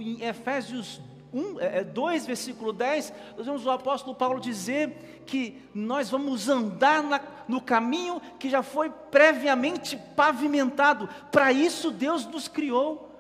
[0.01, 1.01] em Efésios
[1.33, 6.49] 1, é, 2, é, versículo 10, nós vemos o apóstolo Paulo dizer que nós vamos
[6.49, 11.09] andar na, no caminho que já foi previamente pavimentado.
[11.31, 13.11] Para isso Deus nos criou.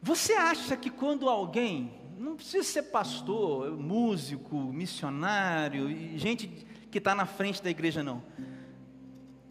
[0.00, 6.48] Você acha que quando alguém, não precisa ser pastor, músico, missionário, gente
[6.90, 8.22] que está na frente da igreja, não.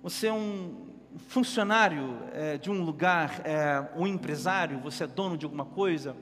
[0.03, 0.91] Você é um,
[1.27, 6.15] funcionário é, de um lugar, é, um empresário, você é dono de alguma coisa,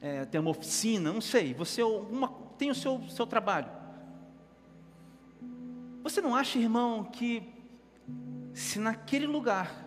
[0.00, 2.28] é, tem uma oficina, não sei, você é uma,
[2.58, 3.81] tem o seu, seu trabalho.
[6.02, 7.42] Você não acha, irmão, que
[8.52, 9.86] se naquele lugar,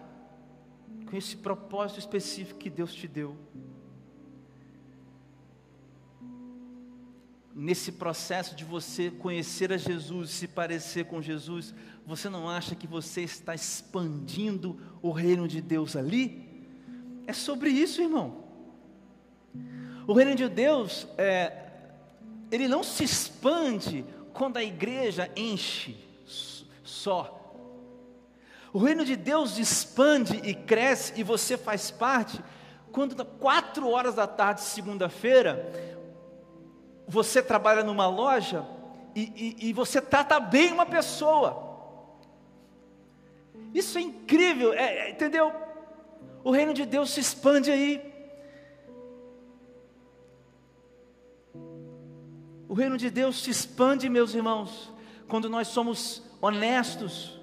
[1.10, 3.38] com esse propósito específico que Deus te deu,
[7.54, 11.74] nesse processo de você conhecer a Jesus, se parecer com Jesus,
[12.06, 16.66] você não acha que você está expandindo o reino de Deus ali?
[17.28, 18.44] É sobre isso, irmão.
[20.08, 21.72] O reino de Deus, é,
[22.52, 26.05] ele não se expande quando a igreja enche
[26.86, 27.42] só.
[28.72, 32.42] O reino de Deus expande e cresce e você faz parte
[32.96, 35.70] quando quatro horas da tarde, segunda-feira,
[37.06, 38.66] você trabalha numa loja
[39.14, 41.66] e, e, e você trata bem uma pessoa.
[43.74, 45.52] Isso é incrível, é, é, entendeu?
[46.42, 48.02] O reino de Deus se expande aí.
[52.70, 54.90] O reino de Deus se expande, meus irmãos,
[55.28, 57.40] quando nós somos honestos,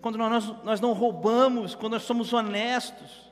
[0.00, 3.28] quando nós, nós não roubamos, quando nós somos honestos,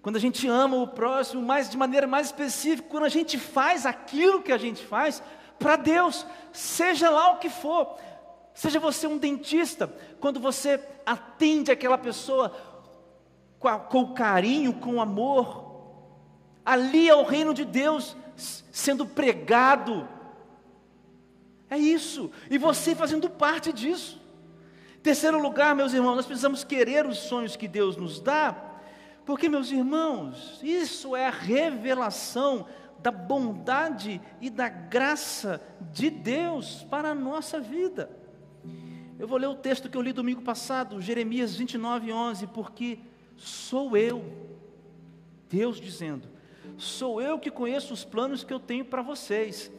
[0.00, 3.84] quando a gente ama o próximo, mas de maneira mais específica, quando a gente faz
[3.84, 5.22] aquilo que a gente faz
[5.58, 7.96] para Deus, seja lá o que for.
[8.54, 12.52] Seja você um dentista, quando você atende aquela pessoa
[13.58, 15.64] com, a, com carinho, com amor,
[16.64, 20.08] ali é o reino de Deus sendo pregado.
[21.70, 24.20] É isso, e você fazendo parte disso.
[25.02, 28.56] Terceiro lugar, meus irmãos, nós precisamos querer os sonhos que Deus nos dá,
[29.24, 32.66] porque, meus irmãos, isso é a revelação
[33.00, 35.60] da bondade e da graça
[35.92, 38.10] de Deus para a nossa vida.
[39.18, 42.98] Eu vou ler o texto que eu li domingo passado, Jeremias 29, 11, porque
[43.36, 44.24] sou eu,
[45.48, 46.28] Deus dizendo,
[46.76, 49.70] sou eu que conheço os planos que eu tenho para vocês,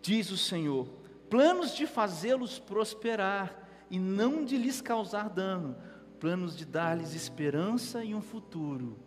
[0.00, 0.88] diz o Senhor,
[1.30, 3.56] planos de fazê-los prosperar
[3.88, 5.76] e não de lhes causar dano,
[6.18, 8.98] planos de dar-lhes esperança e um futuro.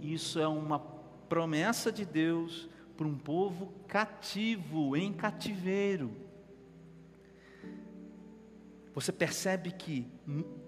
[0.00, 0.80] Isso é uma
[1.28, 6.12] promessa de Deus para um povo cativo, em cativeiro.
[8.94, 10.06] Você percebe que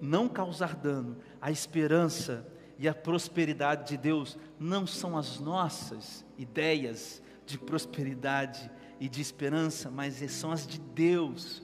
[0.01, 2.47] não causar dano, a esperança
[2.79, 9.91] e a prosperidade de Deus não são as nossas ideias de prosperidade e de esperança,
[9.91, 11.63] mas são as de Deus.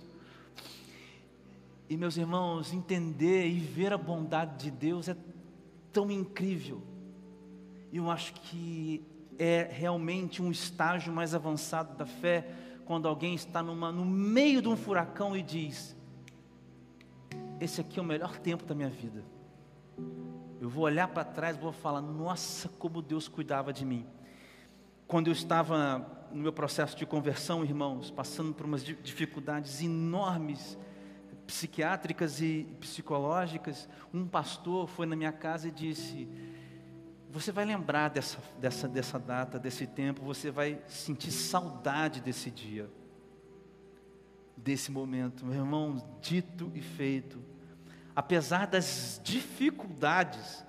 [1.88, 5.16] E meus irmãos, entender e ver a bondade de Deus é
[5.92, 6.82] tão incrível.
[7.90, 9.04] E eu acho que
[9.38, 12.48] é realmente um estágio mais avançado da fé,
[12.84, 15.96] quando alguém está numa, no meio de um furacão e diz:
[17.60, 19.24] Esse aqui é o melhor tempo da minha vida.
[20.60, 24.06] Eu vou olhar para trás vou falar: Nossa, como Deus cuidava de mim.
[25.06, 30.78] Quando eu estava no meu processo de conversão, irmãos, passando por umas dificuldades enormes,
[31.46, 36.28] psiquiátricas e psicológicas, um pastor foi na minha casa e disse:
[37.30, 42.90] Você vai lembrar dessa, dessa, dessa data, desse tempo, você vai sentir saudade desse dia,
[44.56, 45.44] desse momento.
[45.44, 47.42] Meu irmão, dito e feito,
[48.16, 50.64] apesar das dificuldades,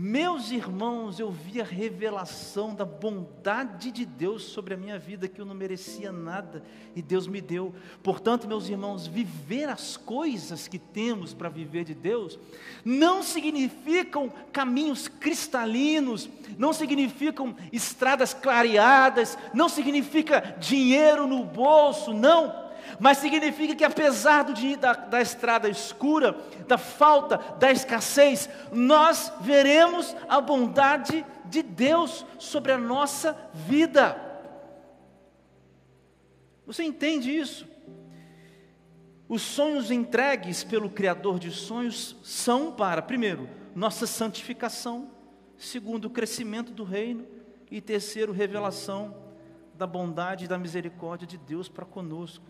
[0.00, 5.40] meus irmãos, eu vi a revelação da bondade de Deus sobre a minha vida, que
[5.40, 6.62] eu não merecia nada
[6.94, 7.74] e Deus me deu.
[8.00, 12.38] Portanto, meus irmãos, viver as coisas que temos para viver de Deus,
[12.84, 22.67] não significam caminhos cristalinos, não significam estradas clareadas, não significa dinheiro no bolso, não
[22.98, 30.14] mas significa que apesar do, da, da estrada escura, da falta, da escassez, nós veremos
[30.28, 34.16] a bondade de Deus sobre a nossa vida.
[36.66, 37.66] Você entende isso?
[39.28, 45.10] Os sonhos entregues pelo Criador de sonhos são para, primeiro, nossa santificação,
[45.56, 47.26] segundo, o crescimento do reino,
[47.70, 49.14] e terceiro, revelação
[49.74, 52.44] da bondade e da misericórdia de Deus para conosco.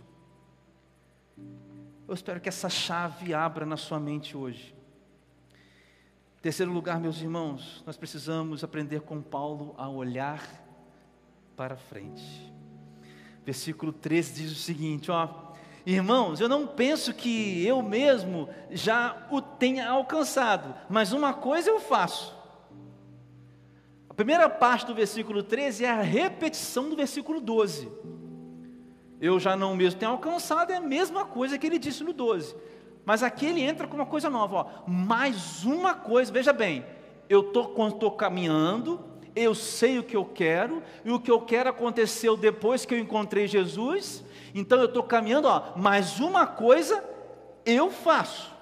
[2.08, 4.74] Eu espero que essa chave abra na sua mente hoje.
[6.40, 10.42] Terceiro lugar, meus irmãos, nós precisamos aprender com Paulo a olhar
[11.54, 12.50] para frente.
[13.44, 15.52] Versículo 13 diz o seguinte, ó:
[15.84, 21.78] Irmãos, eu não penso que eu mesmo já o tenha alcançado, mas uma coisa eu
[21.78, 22.34] faço.
[24.08, 28.17] A primeira parte do versículo 13 é a repetição do versículo 12
[29.20, 32.54] eu já não mesmo tenho alcançado, é a mesma coisa que ele disse no 12.
[33.04, 34.90] Mas aqui ele entra com uma coisa nova, ó.
[34.90, 36.84] mais uma coisa, veja bem,
[37.28, 39.00] eu estou caminhando,
[39.34, 42.98] eu sei o que eu quero, e o que eu quero aconteceu depois que eu
[42.98, 44.22] encontrei Jesus,
[44.54, 47.02] então eu estou caminhando, ó, mais uma coisa
[47.64, 48.54] eu faço,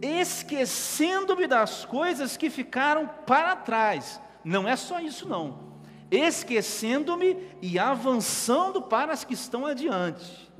[0.00, 4.20] esquecendo-me das coisas que ficaram para trás.
[4.44, 5.71] Não é só isso, não
[6.12, 10.52] esquecendo-me e avançando para as que estão adiante.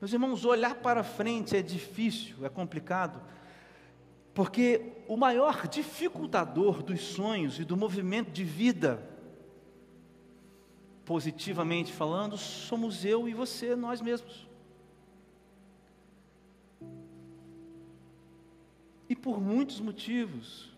[0.00, 3.20] Meus irmãos, olhar para frente é difícil, é complicado,
[4.34, 9.00] porque o maior dificultador dos sonhos e do movimento de vida,
[11.04, 14.48] positivamente falando, somos eu e você, nós mesmos.
[19.08, 20.71] E por muitos motivos.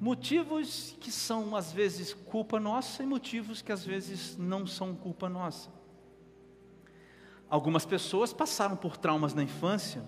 [0.00, 5.28] Motivos que são às vezes culpa nossa e motivos que às vezes não são culpa
[5.28, 5.70] nossa.
[7.50, 10.02] Algumas pessoas passaram por traumas na infância.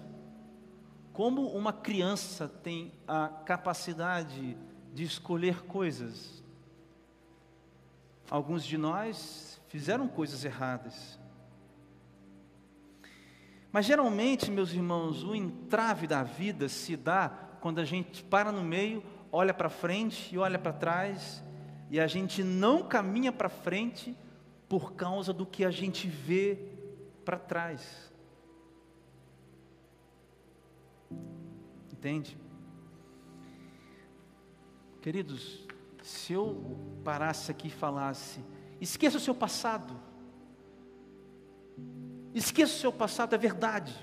[1.12, 4.56] Como uma criança tem a capacidade
[4.94, 6.42] de escolher coisas?
[8.30, 11.18] Alguns de nós fizeram coisas erradas.
[13.70, 18.62] Mas geralmente, meus irmãos, o entrave da vida se dá quando a gente para no
[18.62, 21.42] meio olha para frente e olha para trás,
[21.88, 24.16] e a gente não caminha para frente
[24.68, 26.58] por causa do que a gente vê
[27.24, 28.12] para trás.
[31.92, 32.36] Entende?
[35.00, 35.66] Queridos,
[36.02, 38.40] se eu parasse aqui e falasse,
[38.80, 39.98] esqueça o seu passado,
[42.34, 43.94] esqueça o seu passado, é verdade.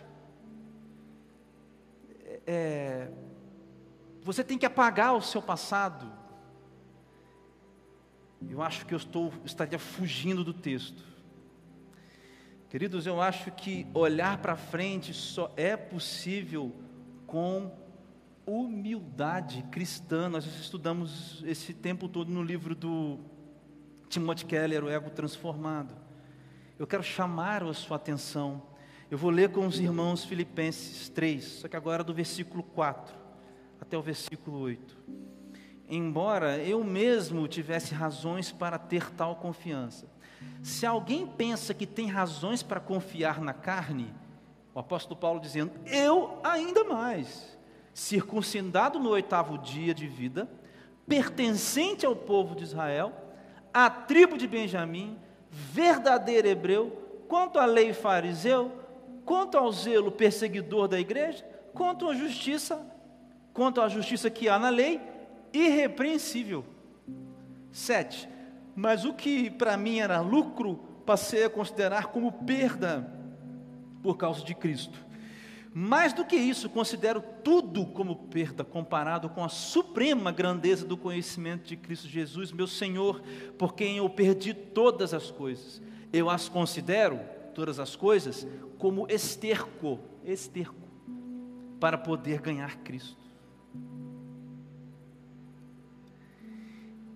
[2.47, 3.11] É,
[4.31, 6.05] você tem que apagar o seu passado.
[8.47, 11.03] Eu acho que eu estou estaria fugindo do texto.
[12.69, 16.75] Queridos, eu acho que olhar para frente só é possível
[17.25, 17.75] com
[18.45, 20.29] humildade cristã.
[20.29, 23.17] Nós estudamos esse tempo todo no livro do
[24.09, 25.95] Timothy Keller, O Ego Transformado.
[26.77, 28.61] Eu quero chamar a sua atenção.
[29.09, 33.28] Eu vou ler com os irmãos Filipenses 3, só que agora do versículo 4
[33.79, 34.97] até o versículo 8.
[35.87, 40.07] Embora eu mesmo tivesse razões para ter tal confiança.
[40.61, 44.13] Se alguém pensa que tem razões para confiar na carne,
[44.73, 47.57] o apóstolo Paulo dizendo, eu ainda mais,
[47.93, 50.49] circuncidado no oitavo dia de vida,
[51.07, 53.11] pertencente ao povo de Israel,
[53.73, 55.17] à tribo de Benjamim,
[55.49, 58.71] verdadeiro hebreu, quanto à lei fariseu,
[59.25, 62.79] quanto ao zelo perseguidor da igreja, quanto à justiça
[63.59, 65.01] quanto à justiça que há na lei,
[65.51, 66.63] irrepreensível.
[67.73, 68.25] 7.
[68.73, 73.13] Mas o que para mim era lucro, passei a considerar como perda
[74.01, 74.97] por causa de Cristo.
[75.73, 81.67] Mais do que isso, considero tudo como perda comparado com a suprema grandeza do conhecimento
[81.67, 83.21] de Cristo Jesus, meu Senhor,
[83.57, 85.81] por quem eu perdi todas as coisas.
[86.13, 87.19] Eu as considero,
[87.53, 88.47] todas as coisas,
[88.77, 90.87] como esterco, esterco,
[91.77, 93.28] para poder ganhar Cristo.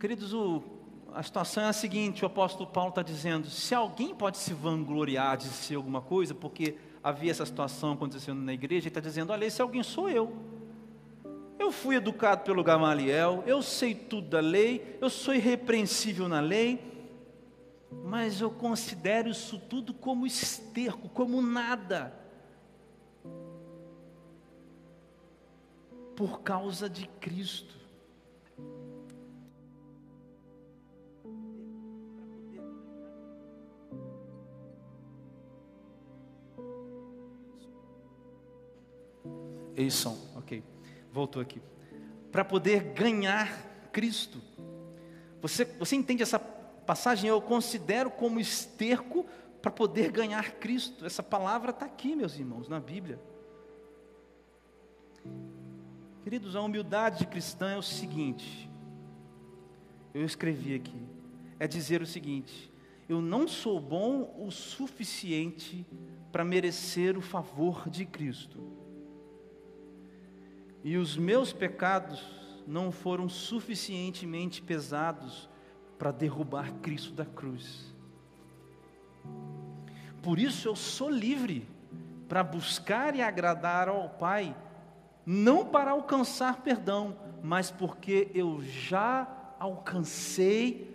[0.03, 0.61] Queridos, o,
[1.13, 5.37] a situação é a seguinte: o apóstolo Paulo está dizendo, se alguém pode se vangloriar
[5.37, 9.45] de ser alguma coisa, porque havia essa situação acontecendo na igreja, ele está dizendo: olha,
[9.45, 10.35] esse alguém sou eu.
[11.57, 16.83] Eu fui educado pelo Gamaliel, eu sei tudo da lei, eu sou irrepreensível na lei,
[18.03, 22.13] mas eu considero isso tudo como esterco, como nada,
[26.13, 27.82] por causa de Cristo.
[39.75, 40.63] Eison, ok.
[41.11, 41.61] Voltou aqui.
[42.31, 44.41] Para poder ganhar Cristo.
[45.41, 47.29] Você, você entende essa passagem?
[47.29, 49.25] Eu considero como esterco
[49.61, 51.05] para poder ganhar Cristo.
[51.05, 53.19] Essa palavra está aqui, meus irmãos, na Bíblia.
[56.23, 58.69] Queridos, a humildade cristã é o seguinte.
[60.13, 61.01] Eu escrevi aqui.
[61.59, 62.71] É dizer o seguinte:
[63.07, 65.85] eu não sou bom o suficiente
[66.31, 68.82] para merecer o favor de Cristo
[70.83, 72.21] e os meus pecados
[72.67, 75.49] não foram suficientemente pesados
[75.97, 77.93] para derrubar Cristo da cruz.
[80.21, 81.67] Por isso eu sou livre
[82.27, 84.55] para buscar e agradar ao Pai,
[85.25, 89.27] não para alcançar perdão, mas porque eu já
[89.59, 90.93] alcancei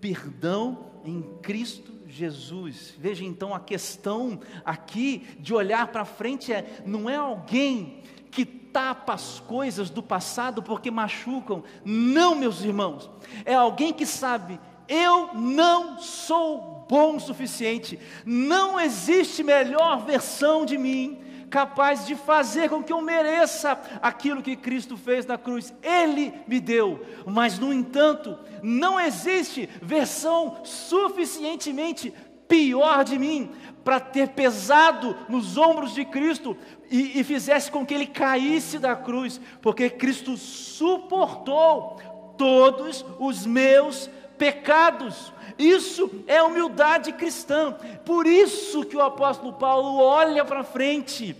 [0.00, 2.94] perdão em Cristo Jesus.
[2.98, 9.14] Veja então a questão aqui de olhar para frente é não é alguém que tapa
[9.14, 11.62] as coisas do passado porque machucam.
[11.84, 13.10] Não, meus irmãos.
[13.44, 17.98] É alguém que sabe, eu não sou bom o suficiente.
[18.24, 24.56] Não existe melhor versão de mim capaz de fazer com que eu mereça aquilo que
[24.56, 25.74] Cristo fez na cruz.
[25.82, 32.14] Ele me deu, mas no entanto, não existe versão suficientemente
[32.50, 33.50] pior de mim
[33.84, 36.56] para ter pesado nos ombros de Cristo
[36.90, 41.96] e, e fizesse com que ele caísse da cruz, porque Cristo suportou
[42.36, 45.32] todos os meus pecados.
[45.56, 47.72] Isso é humildade cristã.
[48.04, 51.36] Por isso que o apóstolo Paulo olha para frente.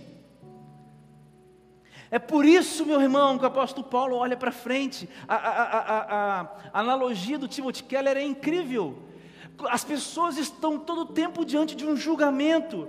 [2.09, 5.09] É por isso, meu irmão, que o apóstolo Paulo olha para frente.
[5.27, 9.10] A, a, a, a, analogia do Timothy Keller é incrível.
[9.69, 12.87] As pessoas estão todo o tempo diante de um julgamento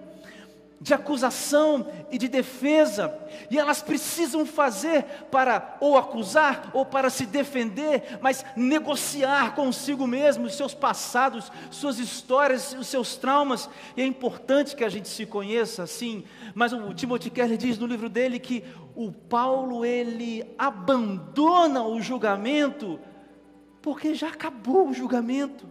[0.82, 3.16] de acusação e de defesa,
[3.48, 10.46] e elas precisam fazer para ou acusar ou para se defender, mas negociar consigo mesmo
[10.46, 15.24] os seus passados, suas histórias, os seus traumas, e é importante que a gente se
[15.24, 18.64] conheça assim, mas o Timothy Keller diz no livro dele que
[18.96, 22.98] o Paulo ele abandona o julgamento
[23.80, 25.66] porque já acabou o julgamento.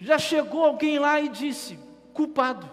[0.00, 1.78] Já chegou alguém lá e disse:
[2.14, 2.68] culpado.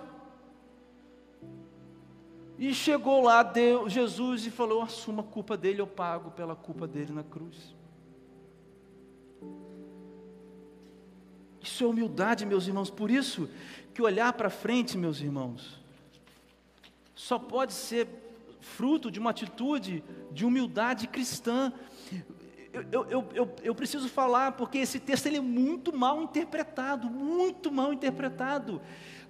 [2.57, 6.87] E chegou lá Deus, Jesus e falou: assuma a culpa dele, eu pago pela culpa
[6.87, 7.75] dele na cruz.
[11.61, 12.89] Isso é humildade, meus irmãos.
[12.89, 13.49] Por isso
[13.93, 15.79] que olhar para frente, meus irmãos,
[17.13, 18.07] só pode ser
[18.61, 21.73] fruto de uma atitude de humildade cristã.
[22.73, 27.71] Eu, eu, eu, eu, preciso falar, porque esse texto ele é muito mal interpretado, muito
[27.71, 28.81] mal interpretado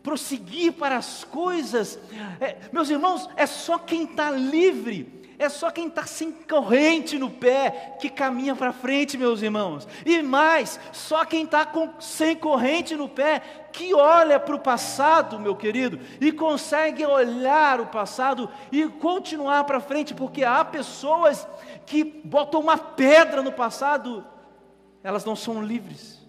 [0.08, 2.00] prosseguir para as coisas.
[2.40, 7.30] É, meus irmãos, é só quem está livre, é só quem está sem corrente no
[7.30, 9.88] pé que caminha para frente, meus irmãos.
[10.06, 11.70] E mais, só quem está
[12.00, 13.42] sem corrente no pé
[13.74, 19.80] que olha para o passado, meu querido, e consegue olhar o passado e continuar para
[19.80, 21.46] frente, porque há pessoas
[21.88, 24.24] que botam uma pedra no passado,
[25.02, 26.22] elas não são livres.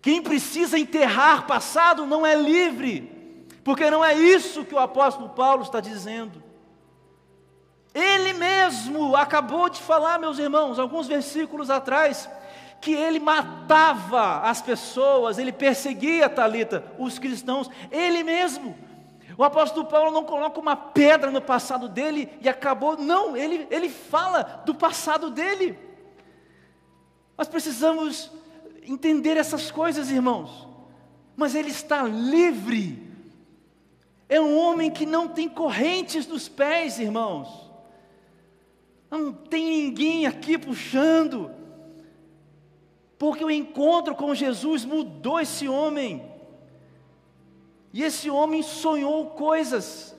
[0.00, 5.62] Quem precisa enterrar passado não é livre, porque não é isso que o apóstolo Paulo
[5.62, 6.42] está dizendo.
[7.94, 12.28] Ele mesmo acabou de falar, meus irmãos, alguns versículos atrás,
[12.80, 18.76] que ele matava as pessoas, ele perseguia Talita, os cristãos, ele mesmo.
[19.36, 23.88] O apóstolo Paulo não coloca uma pedra no passado dele e acabou, não, ele, ele
[23.88, 25.78] fala do passado dele.
[27.36, 28.30] Nós precisamos
[28.82, 30.68] entender essas coisas, irmãos.
[31.36, 33.02] Mas ele está livre.
[34.28, 37.48] É um homem que não tem correntes nos pés, irmãos.
[39.10, 41.50] Não tem ninguém aqui puxando.
[43.18, 46.33] Porque o encontro com Jesus mudou esse homem.
[47.94, 50.18] E esse homem sonhou coisas.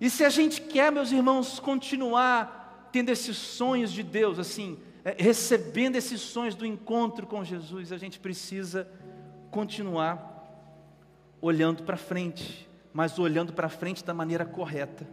[0.00, 5.14] E se a gente quer, meus irmãos, continuar tendo esses sonhos de Deus, assim, é,
[5.18, 8.88] recebendo esses sonhos do encontro com Jesus, a gente precisa
[9.50, 10.30] continuar
[11.38, 15.06] olhando para frente, mas olhando para frente da maneira correta,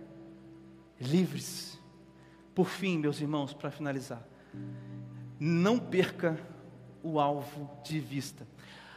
[1.01, 1.77] livres.
[2.55, 4.25] Por fim, meus irmãos, para finalizar,
[5.37, 6.39] não perca
[7.03, 8.47] o alvo de vista.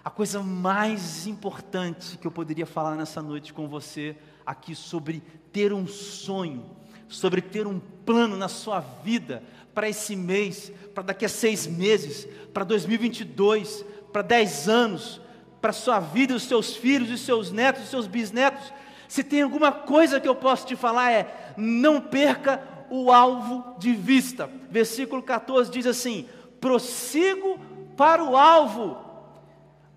[0.04, 5.22] A coisa mais importante que eu poderia falar nessa noite com você aqui sobre
[5.52, 6.64] ter um sonho,
[7.08, 12.26] sobre ter um plano na sua vida para esse mês, para daqui a seis meses,
[12.52, 15.20] para 2022, para dez anos,
[15.60, 18.72] para sua vida, os seus filhos, os seus netos, os seus bisnetos.
[19.06, 23.92] Se tem alguma coisa que eu posso te falar é: não perca o alvo de
[23.92, 24.50] vista.
[24.68, 26.28] Versículo 14 diz assim:
[26.60, 27.56] prossigo
[27.96, 29.11] para o alvo,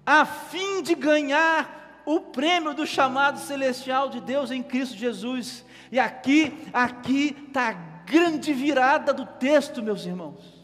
[0.06, 5.66] a fim de ganhar o prêmio do chamado celestial de Deus em Cristo Jesus.
[5.91, 7.74] E aqui, aqui está a
[8.06, 10.64] grande virada do texto, meus irmãos.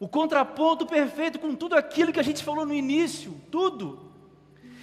[0.00, 4.10] O contraponto perfeito com tudo aquilo que a gente falou no início, tudo.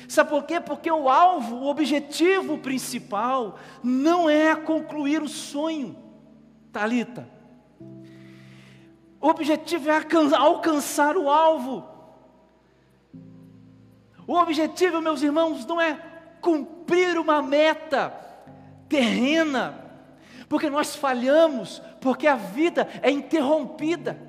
[0.07, 0.61] Sabe por quê?
[0.61, 5.95] Porque o alvo, o objetivo principal, não é concluir o sonho,
[6.71, 7.27] Talita.
[9.19, 11.88] O objetivo é alcançar o alvo.
[14.29, 15.99] O objetivo, meus irmãos, não é
[16.39, 18.13] cumprir uma meta
[18.87, 19.83] terrena,
[20.47, 24.21] porque nós falhamos, porque a vida é interrompida,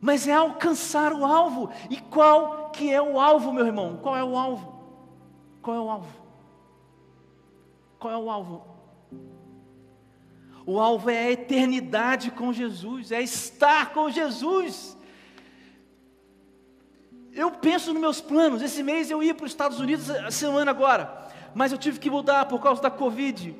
[0.00, 1.72] mas é alcançar o alvo.
[1.90, 3.98] E qual que é o alvo, meu irmão?
[4.00, 4.72] Qual é o alvo?
[5.60, 6.22] Qual é o alvo?
[7.98, 8.64] Qual é o alvo?
[10.64, 14.96] O alvo é a eternidade com Jesus, é estar com Jesus.
[17.34, 18.62] Eu penso nos meus planos.
[18.62, 22.08] Esse mês eu ia para os Estados Unidos a semana agora, mas eu tive que
[22.08, 23.54] mudar por causa da Covid.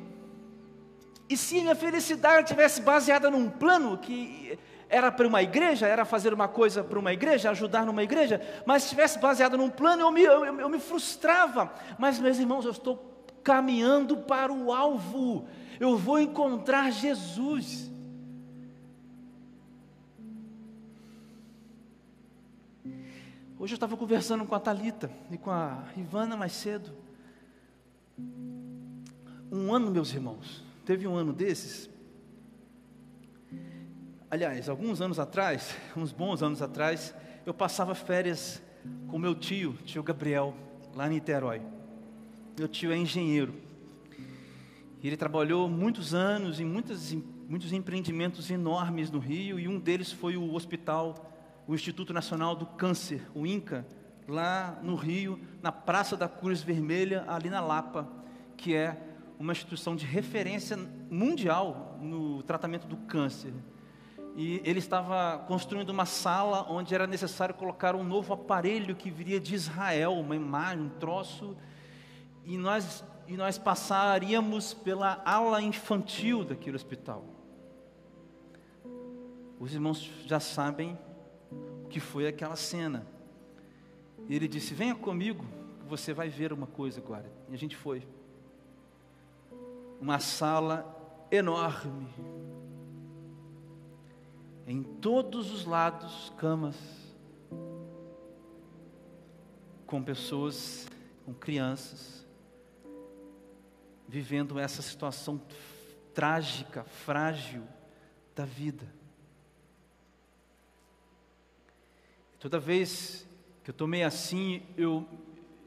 [1.29, 4.59] E se minha felicidade tivesse baseada num plano que
[4.89, 8.85] era para uma igreja, era fazer uma coisa para uma igreja, ajudar numa igreja, mas
[8.85, 11.73] se tivesse baseado num plano, eu me, eu, eu me frustrava.
[11.99, 13.13] Mas, meus irmãos, eu estou
[13.43, 15.47] caminhando para o alvo
[15.79, 17.91] eu vou encontrar Jesus.
[23.65, 26.93] Hoje eu estava conversando com a Talita e com a Ivana mais cedo.
[29.51, 31.89] Um ano, meus irmãos, teve um ano desses.
[34.31, 37.15] Aliás, alguns anos atrás, uns bons anos atrás,
[37.47, 38.61] eu passava férias
[39.09, 40.55] com meu tio, tio Gabriel,
[40.95, 41.63] lá em Niterói.
[42.59, 43.55] Meu tio é engenheiro.
[45.03, 47.17] Ele trabalhou muitos anos em muitas,
[47.49, 51.34] muitos empreendimentos enormes no Rio, e um deles foi o hospital,
[51.67, 53.87] o Instituto Nacional do Câncer, o INCA,
[54.29, 58.09] lá no Rio, na Praça da Cruz Vermelha, ali na Lapa,
[58.57, 58.99] que é
[59.39, 60.77] uma instituição de referência
[61.11, 63.53] mundial no tratamento do câncer.
[64.37, 69.39] E ele estava construindo uma sala onde era necessário colocar um novo aparelho que viria
[69.39, 71.57] de Israel, uma imagem, um troço.
[72.45, 77.25] E nós e nós passaríamos pela ala infantil daquele hospital.
[79.59, 80.99] Os irmãos já sabem
[81.95, 83.07] que foi aquela cena.
[84.29, 85.45] E ele disse: Venha comigo,
[85.87, 87.31] você vai ver uma coisa agora.
[87.49, 88.05] E a gente foi.
[90.01, 92.09] Uma sala enorme.
[94.67, 96.77] Em todos os lados, camas.
[99.87, 100.89] Com pessoas,
[101.25, 102.27] com crianças
[104.09, 105.41] vivendo essa situação
[106.13, 107.63] trágica, frágil
[108.35, 108.85] da vida.
[112.45, 113.27] Toda vez
[113.63, 115.09] que eu tomei assim, eu,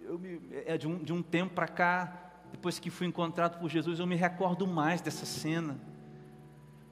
[0.04, 0.22] eu
[0.68, 4.06] é de um, de um tempo para cá, depois que fui encontrado por Jesus, eu
[4.06, 5.80] me recordo mais dessa cena,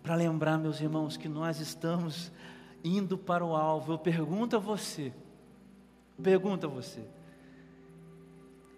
[0.02, 2.32] para lembrar, meus irmãos, que nós estamos
[2.84, 3.94] indo para o alvo.
[3.94, 5.14] Eu pergunto a você,
[6.20, 7.06] pergunto a você,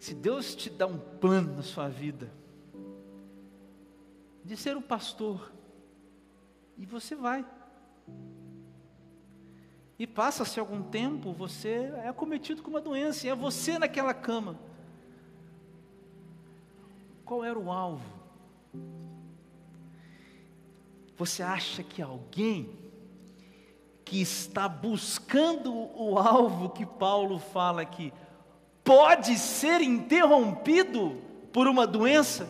[0.02, 2.30] se Deus te dá um plano na sua vida,
[4.44, 5.54] de ser um pastor.
[6.78, 7.46] E você vai.
[10.00, 14.60] E passa-se algum tempo, você é acometido com uma doença, e é você naquela cama.
[17.26, 18.06] Qual era o alvo?
[21.18, 22.70] Você acha que alguém
[24.06, 28.14] que está buscando o alvo que Paulo fala aqui
[28.84, 31.18] pode ser interrompido
[31.52, 32.48] por uma doença?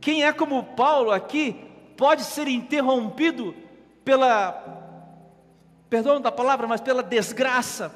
[0.00, 1.52] Quem é como Paulo aqui
[1.94, 3.54] pode ser interrompido
[4.06, 4.62] pela,
[5.90, 7.92] perdão da palavra, mas pela desgraça.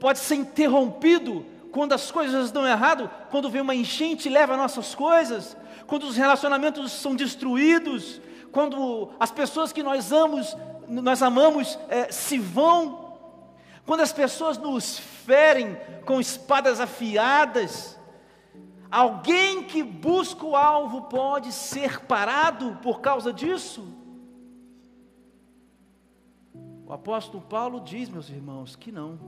[0.00, 4.96] Pode ser interrompido quando as coisas dão errado, quando vem uma enchente e leva nossas
[4.96, 8.20] coisas, quando os relacionamentos são destruídos,
[8.50, 10.56] quando as pessoas que nós amamos,
[10.88, 13.16] nós amamos é, se vão,
[13.86, 17.96] quando as pessoas nos ferem com espadas afiadas,
[18.94, 23.92] alguém que busca o alvo pode ser parado por causa disso?
[26.86, 29.18] O apóstolo Paulo diz, meus irmãos, que não.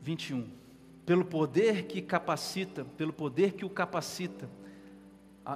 [0.00, 0.48] Vinte e um.
[1.04, 4.48] Pelo poder que capacita, pelo poder que o capacita,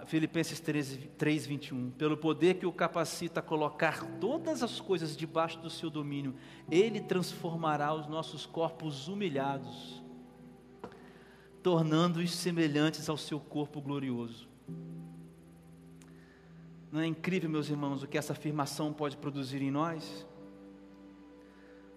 [0.07, 1.91] Filipenses 3, 3, 21.
[1.93, 6.35] Pelo poder que o capacita a colocar todas as coisas debaixo do seu domínio,
[6.71, 10.03] ele transformará os nossos corpos humilhados,
[11.63, 14.47] tornando-os semelhantes ao seu corpo glorioso.
[16.93, 20.27] Não é incrível, meus irmãos, o que essa afirmação pode produzir em nós?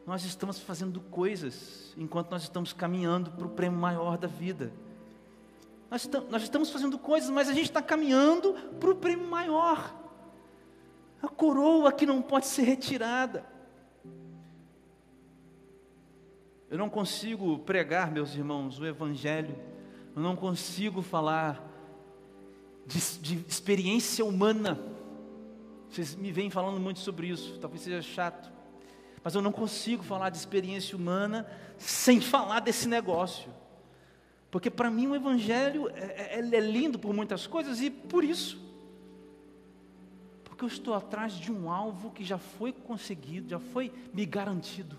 [0.06, 4.72] Nós estamos fazendo coisas enquanto nós estamos caminhando para o prêmio maior da vida.
[5.92, 9.94] Nós, nós estamos fazendo coisas, mas a gente está caminhando para o prêmio maior.
[11.22, 13.46] A coroa que não pode ser retirada.
[16.70, 19.54] Eu não consigo pregar, meus irmãos, o Evangelho.
[20.16, 21.62] Eu não consigo falar
[22.88, 24.80] de, de experiência humana.
[25.90, 28.50] Vocês me vêm falando muito sobre isso, talvez seja chato.
[29.22, 31.46] Mas eu não consigo falar de experiência humana
[31.78, 33.52] sem falar desse negócio.
[34.52, 38.62] Porque para mim o Evangelho é, é, é lindo por muitas coisas e por isso.
[40.44, 44.98] Porque eu estou atrás de um alvo que já foi conseguido, já foi me garantido.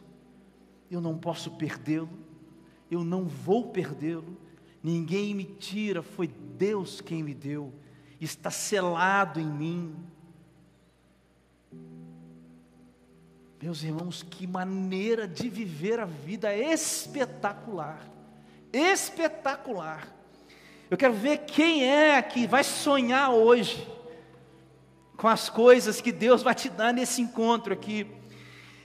[0.90, 2.08] Eu não posso perdê-lo,
[2.90, 4.36] eu não vou perdê-lo,
[4.82, 7.72] ninguém me tira, foi Deus quem me deu,
[8.18, 9.94] está selado em mim.
[13.60, 18.12] Meus irmãos, que maneira de viver a vida espetacular
[18.72, 20.08] espetacular.
[20.90, 23.86] Eu quero ver quem é que vai sonhar hoje
[25.16, 28.06] com as coisas que Deus vai te dar nesse encontro aqui.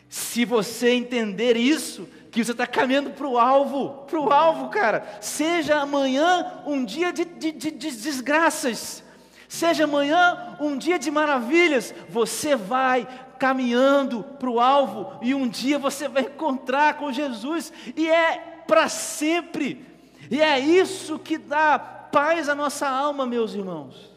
[0.09, 5.05] Se você entender isso, que você está caminhando para o alvo, para o alvo, cara.
[5.19, 9.03] Seja amanhã um dia de, de, de, de desgraças,
[9.49, 13.07] seja amanhã um dia de maravilhas, você vai
[13.39, 18.89] caminhando para o alvo e um dia você vai encontrar com Jesus, e é para
[18.89, 19.85] sempre.
[20.29, 24.11] E é isso que dá paz à nossa alma, meus irmãos.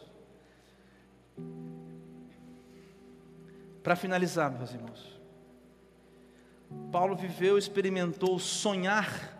[3.81, 5.19] Para finalizar, meus irmãos,
[6.91, 9.37] Paulo viveu, experimentou sonhar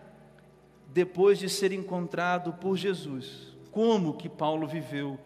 [0.87, 3.55] depois de ser encontrado por Jesus.
[3.71, 5.19] Como que Paulo viveu,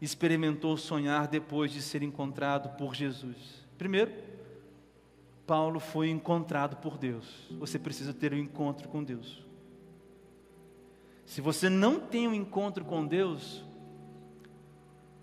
[0.00, 3.66] experimentou sonhar depois de ser encontrado por Jesus?
[3.78, 4.12] Primeiro,
[5.46, 7.48] Paulo foi encontrado por Deus.
[7.58, 9.44] Você precisa ter um encontro com Deus.
[11.24, 13.64] Se você não tem um encontro com Deus,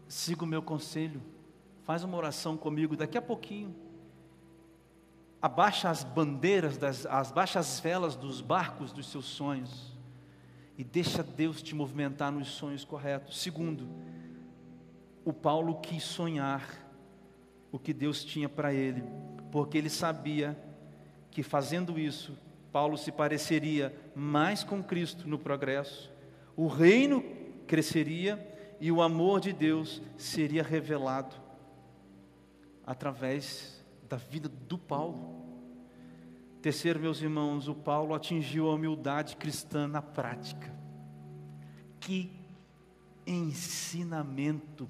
[0.08, 1.22] siga o meu conselho.
[1.84, 3.76] Faz uma oração comigo daqui a pouquinho.
[5.42, 9.94] Abaixa as bandeiras, das, abaixa as velas dos barcos dos seus sonhos.
[10.78, 13.42] E deixa Deus te movimentar nos sonhos corretos.
[13.42, 13.88] Segundo,
[15.24, 16.68] o Paulo quis sonhar
[17.72, 19.04] o que Deus tinha para ele
[19.52, 20.58] porque ele sabia
[21.32, 22.38] que fazendo isso,
[22.72, 26.12] Paulo se pareceria mais com Cristo no progresso,
[26.56, 27.24] o reino
[27.66, 28.40] cresceria
[28.80, 31.36] e o amor de Deus seria revelado
[32.86, 35.38] através da vida do Paulo.
[36.62, 40.74] Terceiro, meus irmãos, o Paulo atingiu a humildade cristã na prática.
[42.00, 42.32] Que
[43.26, 44.90] ensinamento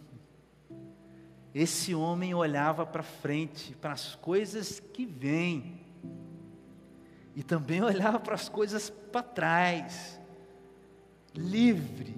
[1.54, 5.82] esse homem olhava para frente, para as coisas que vêm,
[7.36, 10.20] e também olhava para as coisas para trás,
[11.34, 12.16] livre.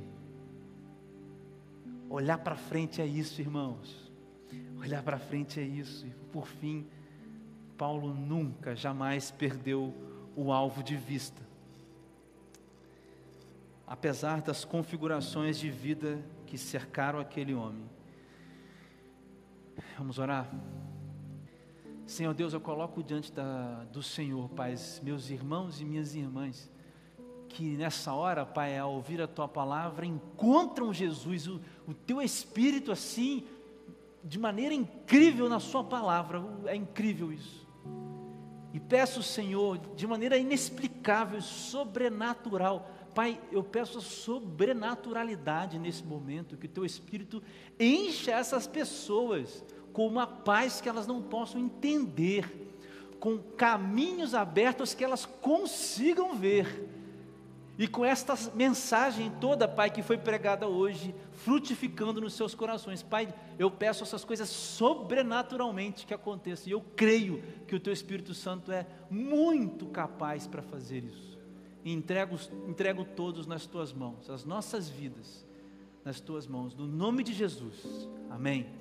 [2.09, 4.11] Olhar para frente é isso, irmãos.
[4.79, 6.07] Olhar para frente é isso.
[6.07, 6.87] E por fim,
[7.77, 9.93] Paulo nunca, jamais perdeu
[10.35, 11.41] o alvo de vista.
[13.85, 17.98] Apesar das configurações de vida que cercaram aquele homem
[19.97, 20.49] Vamos orar.
[22.05, 26.71] Senhor Deus, eu coloco diante da, do Senhor, Pai, meus irmãos e minhas irmãs,
[27.47, 32.91] que nessa hora, Pai, ao ouvir a Tua palavra, encontram Jesus, o, o Teu Espírito
[32.91, 33.45] assim,
[34.23, 37.67] de maneira incrível na Sua palavra, é incrível isso.
[38.73, 42.89] E peço, Senhor, de maneira inexplicável, sobrenatural,
[43.19, 47.43] Pai, eu peço a sobrenaturalidade nesse momento, que o Teu Espírito
[47.77, 49.61] encha essas pessoas
[49.91, 52.49] com uma paz que elas não possam entender,
[53.19, 56.87] com caminhos abertos que elas consigam ver.
[57.77, 63.03] E com esta mensagem toda, Pai, que foi pregada hoje, frutificando nos seus corações.
[63.03, 66.69] Pai, eu peço essas coisas sobrenaturalmente que aconteçam.
[66.69, 71.28] E eu creio que o Teu Espírito Santo é muito capaz para fazer isso.
[71.83, 75.45] E entrego, entrego todos nas Tuas mãos, as nossas vidas
[76.03, 76.75] nas Tuas mãos.
[76.75, 78.09] No nome de Jesus.
[78.29, 78.78] Amém.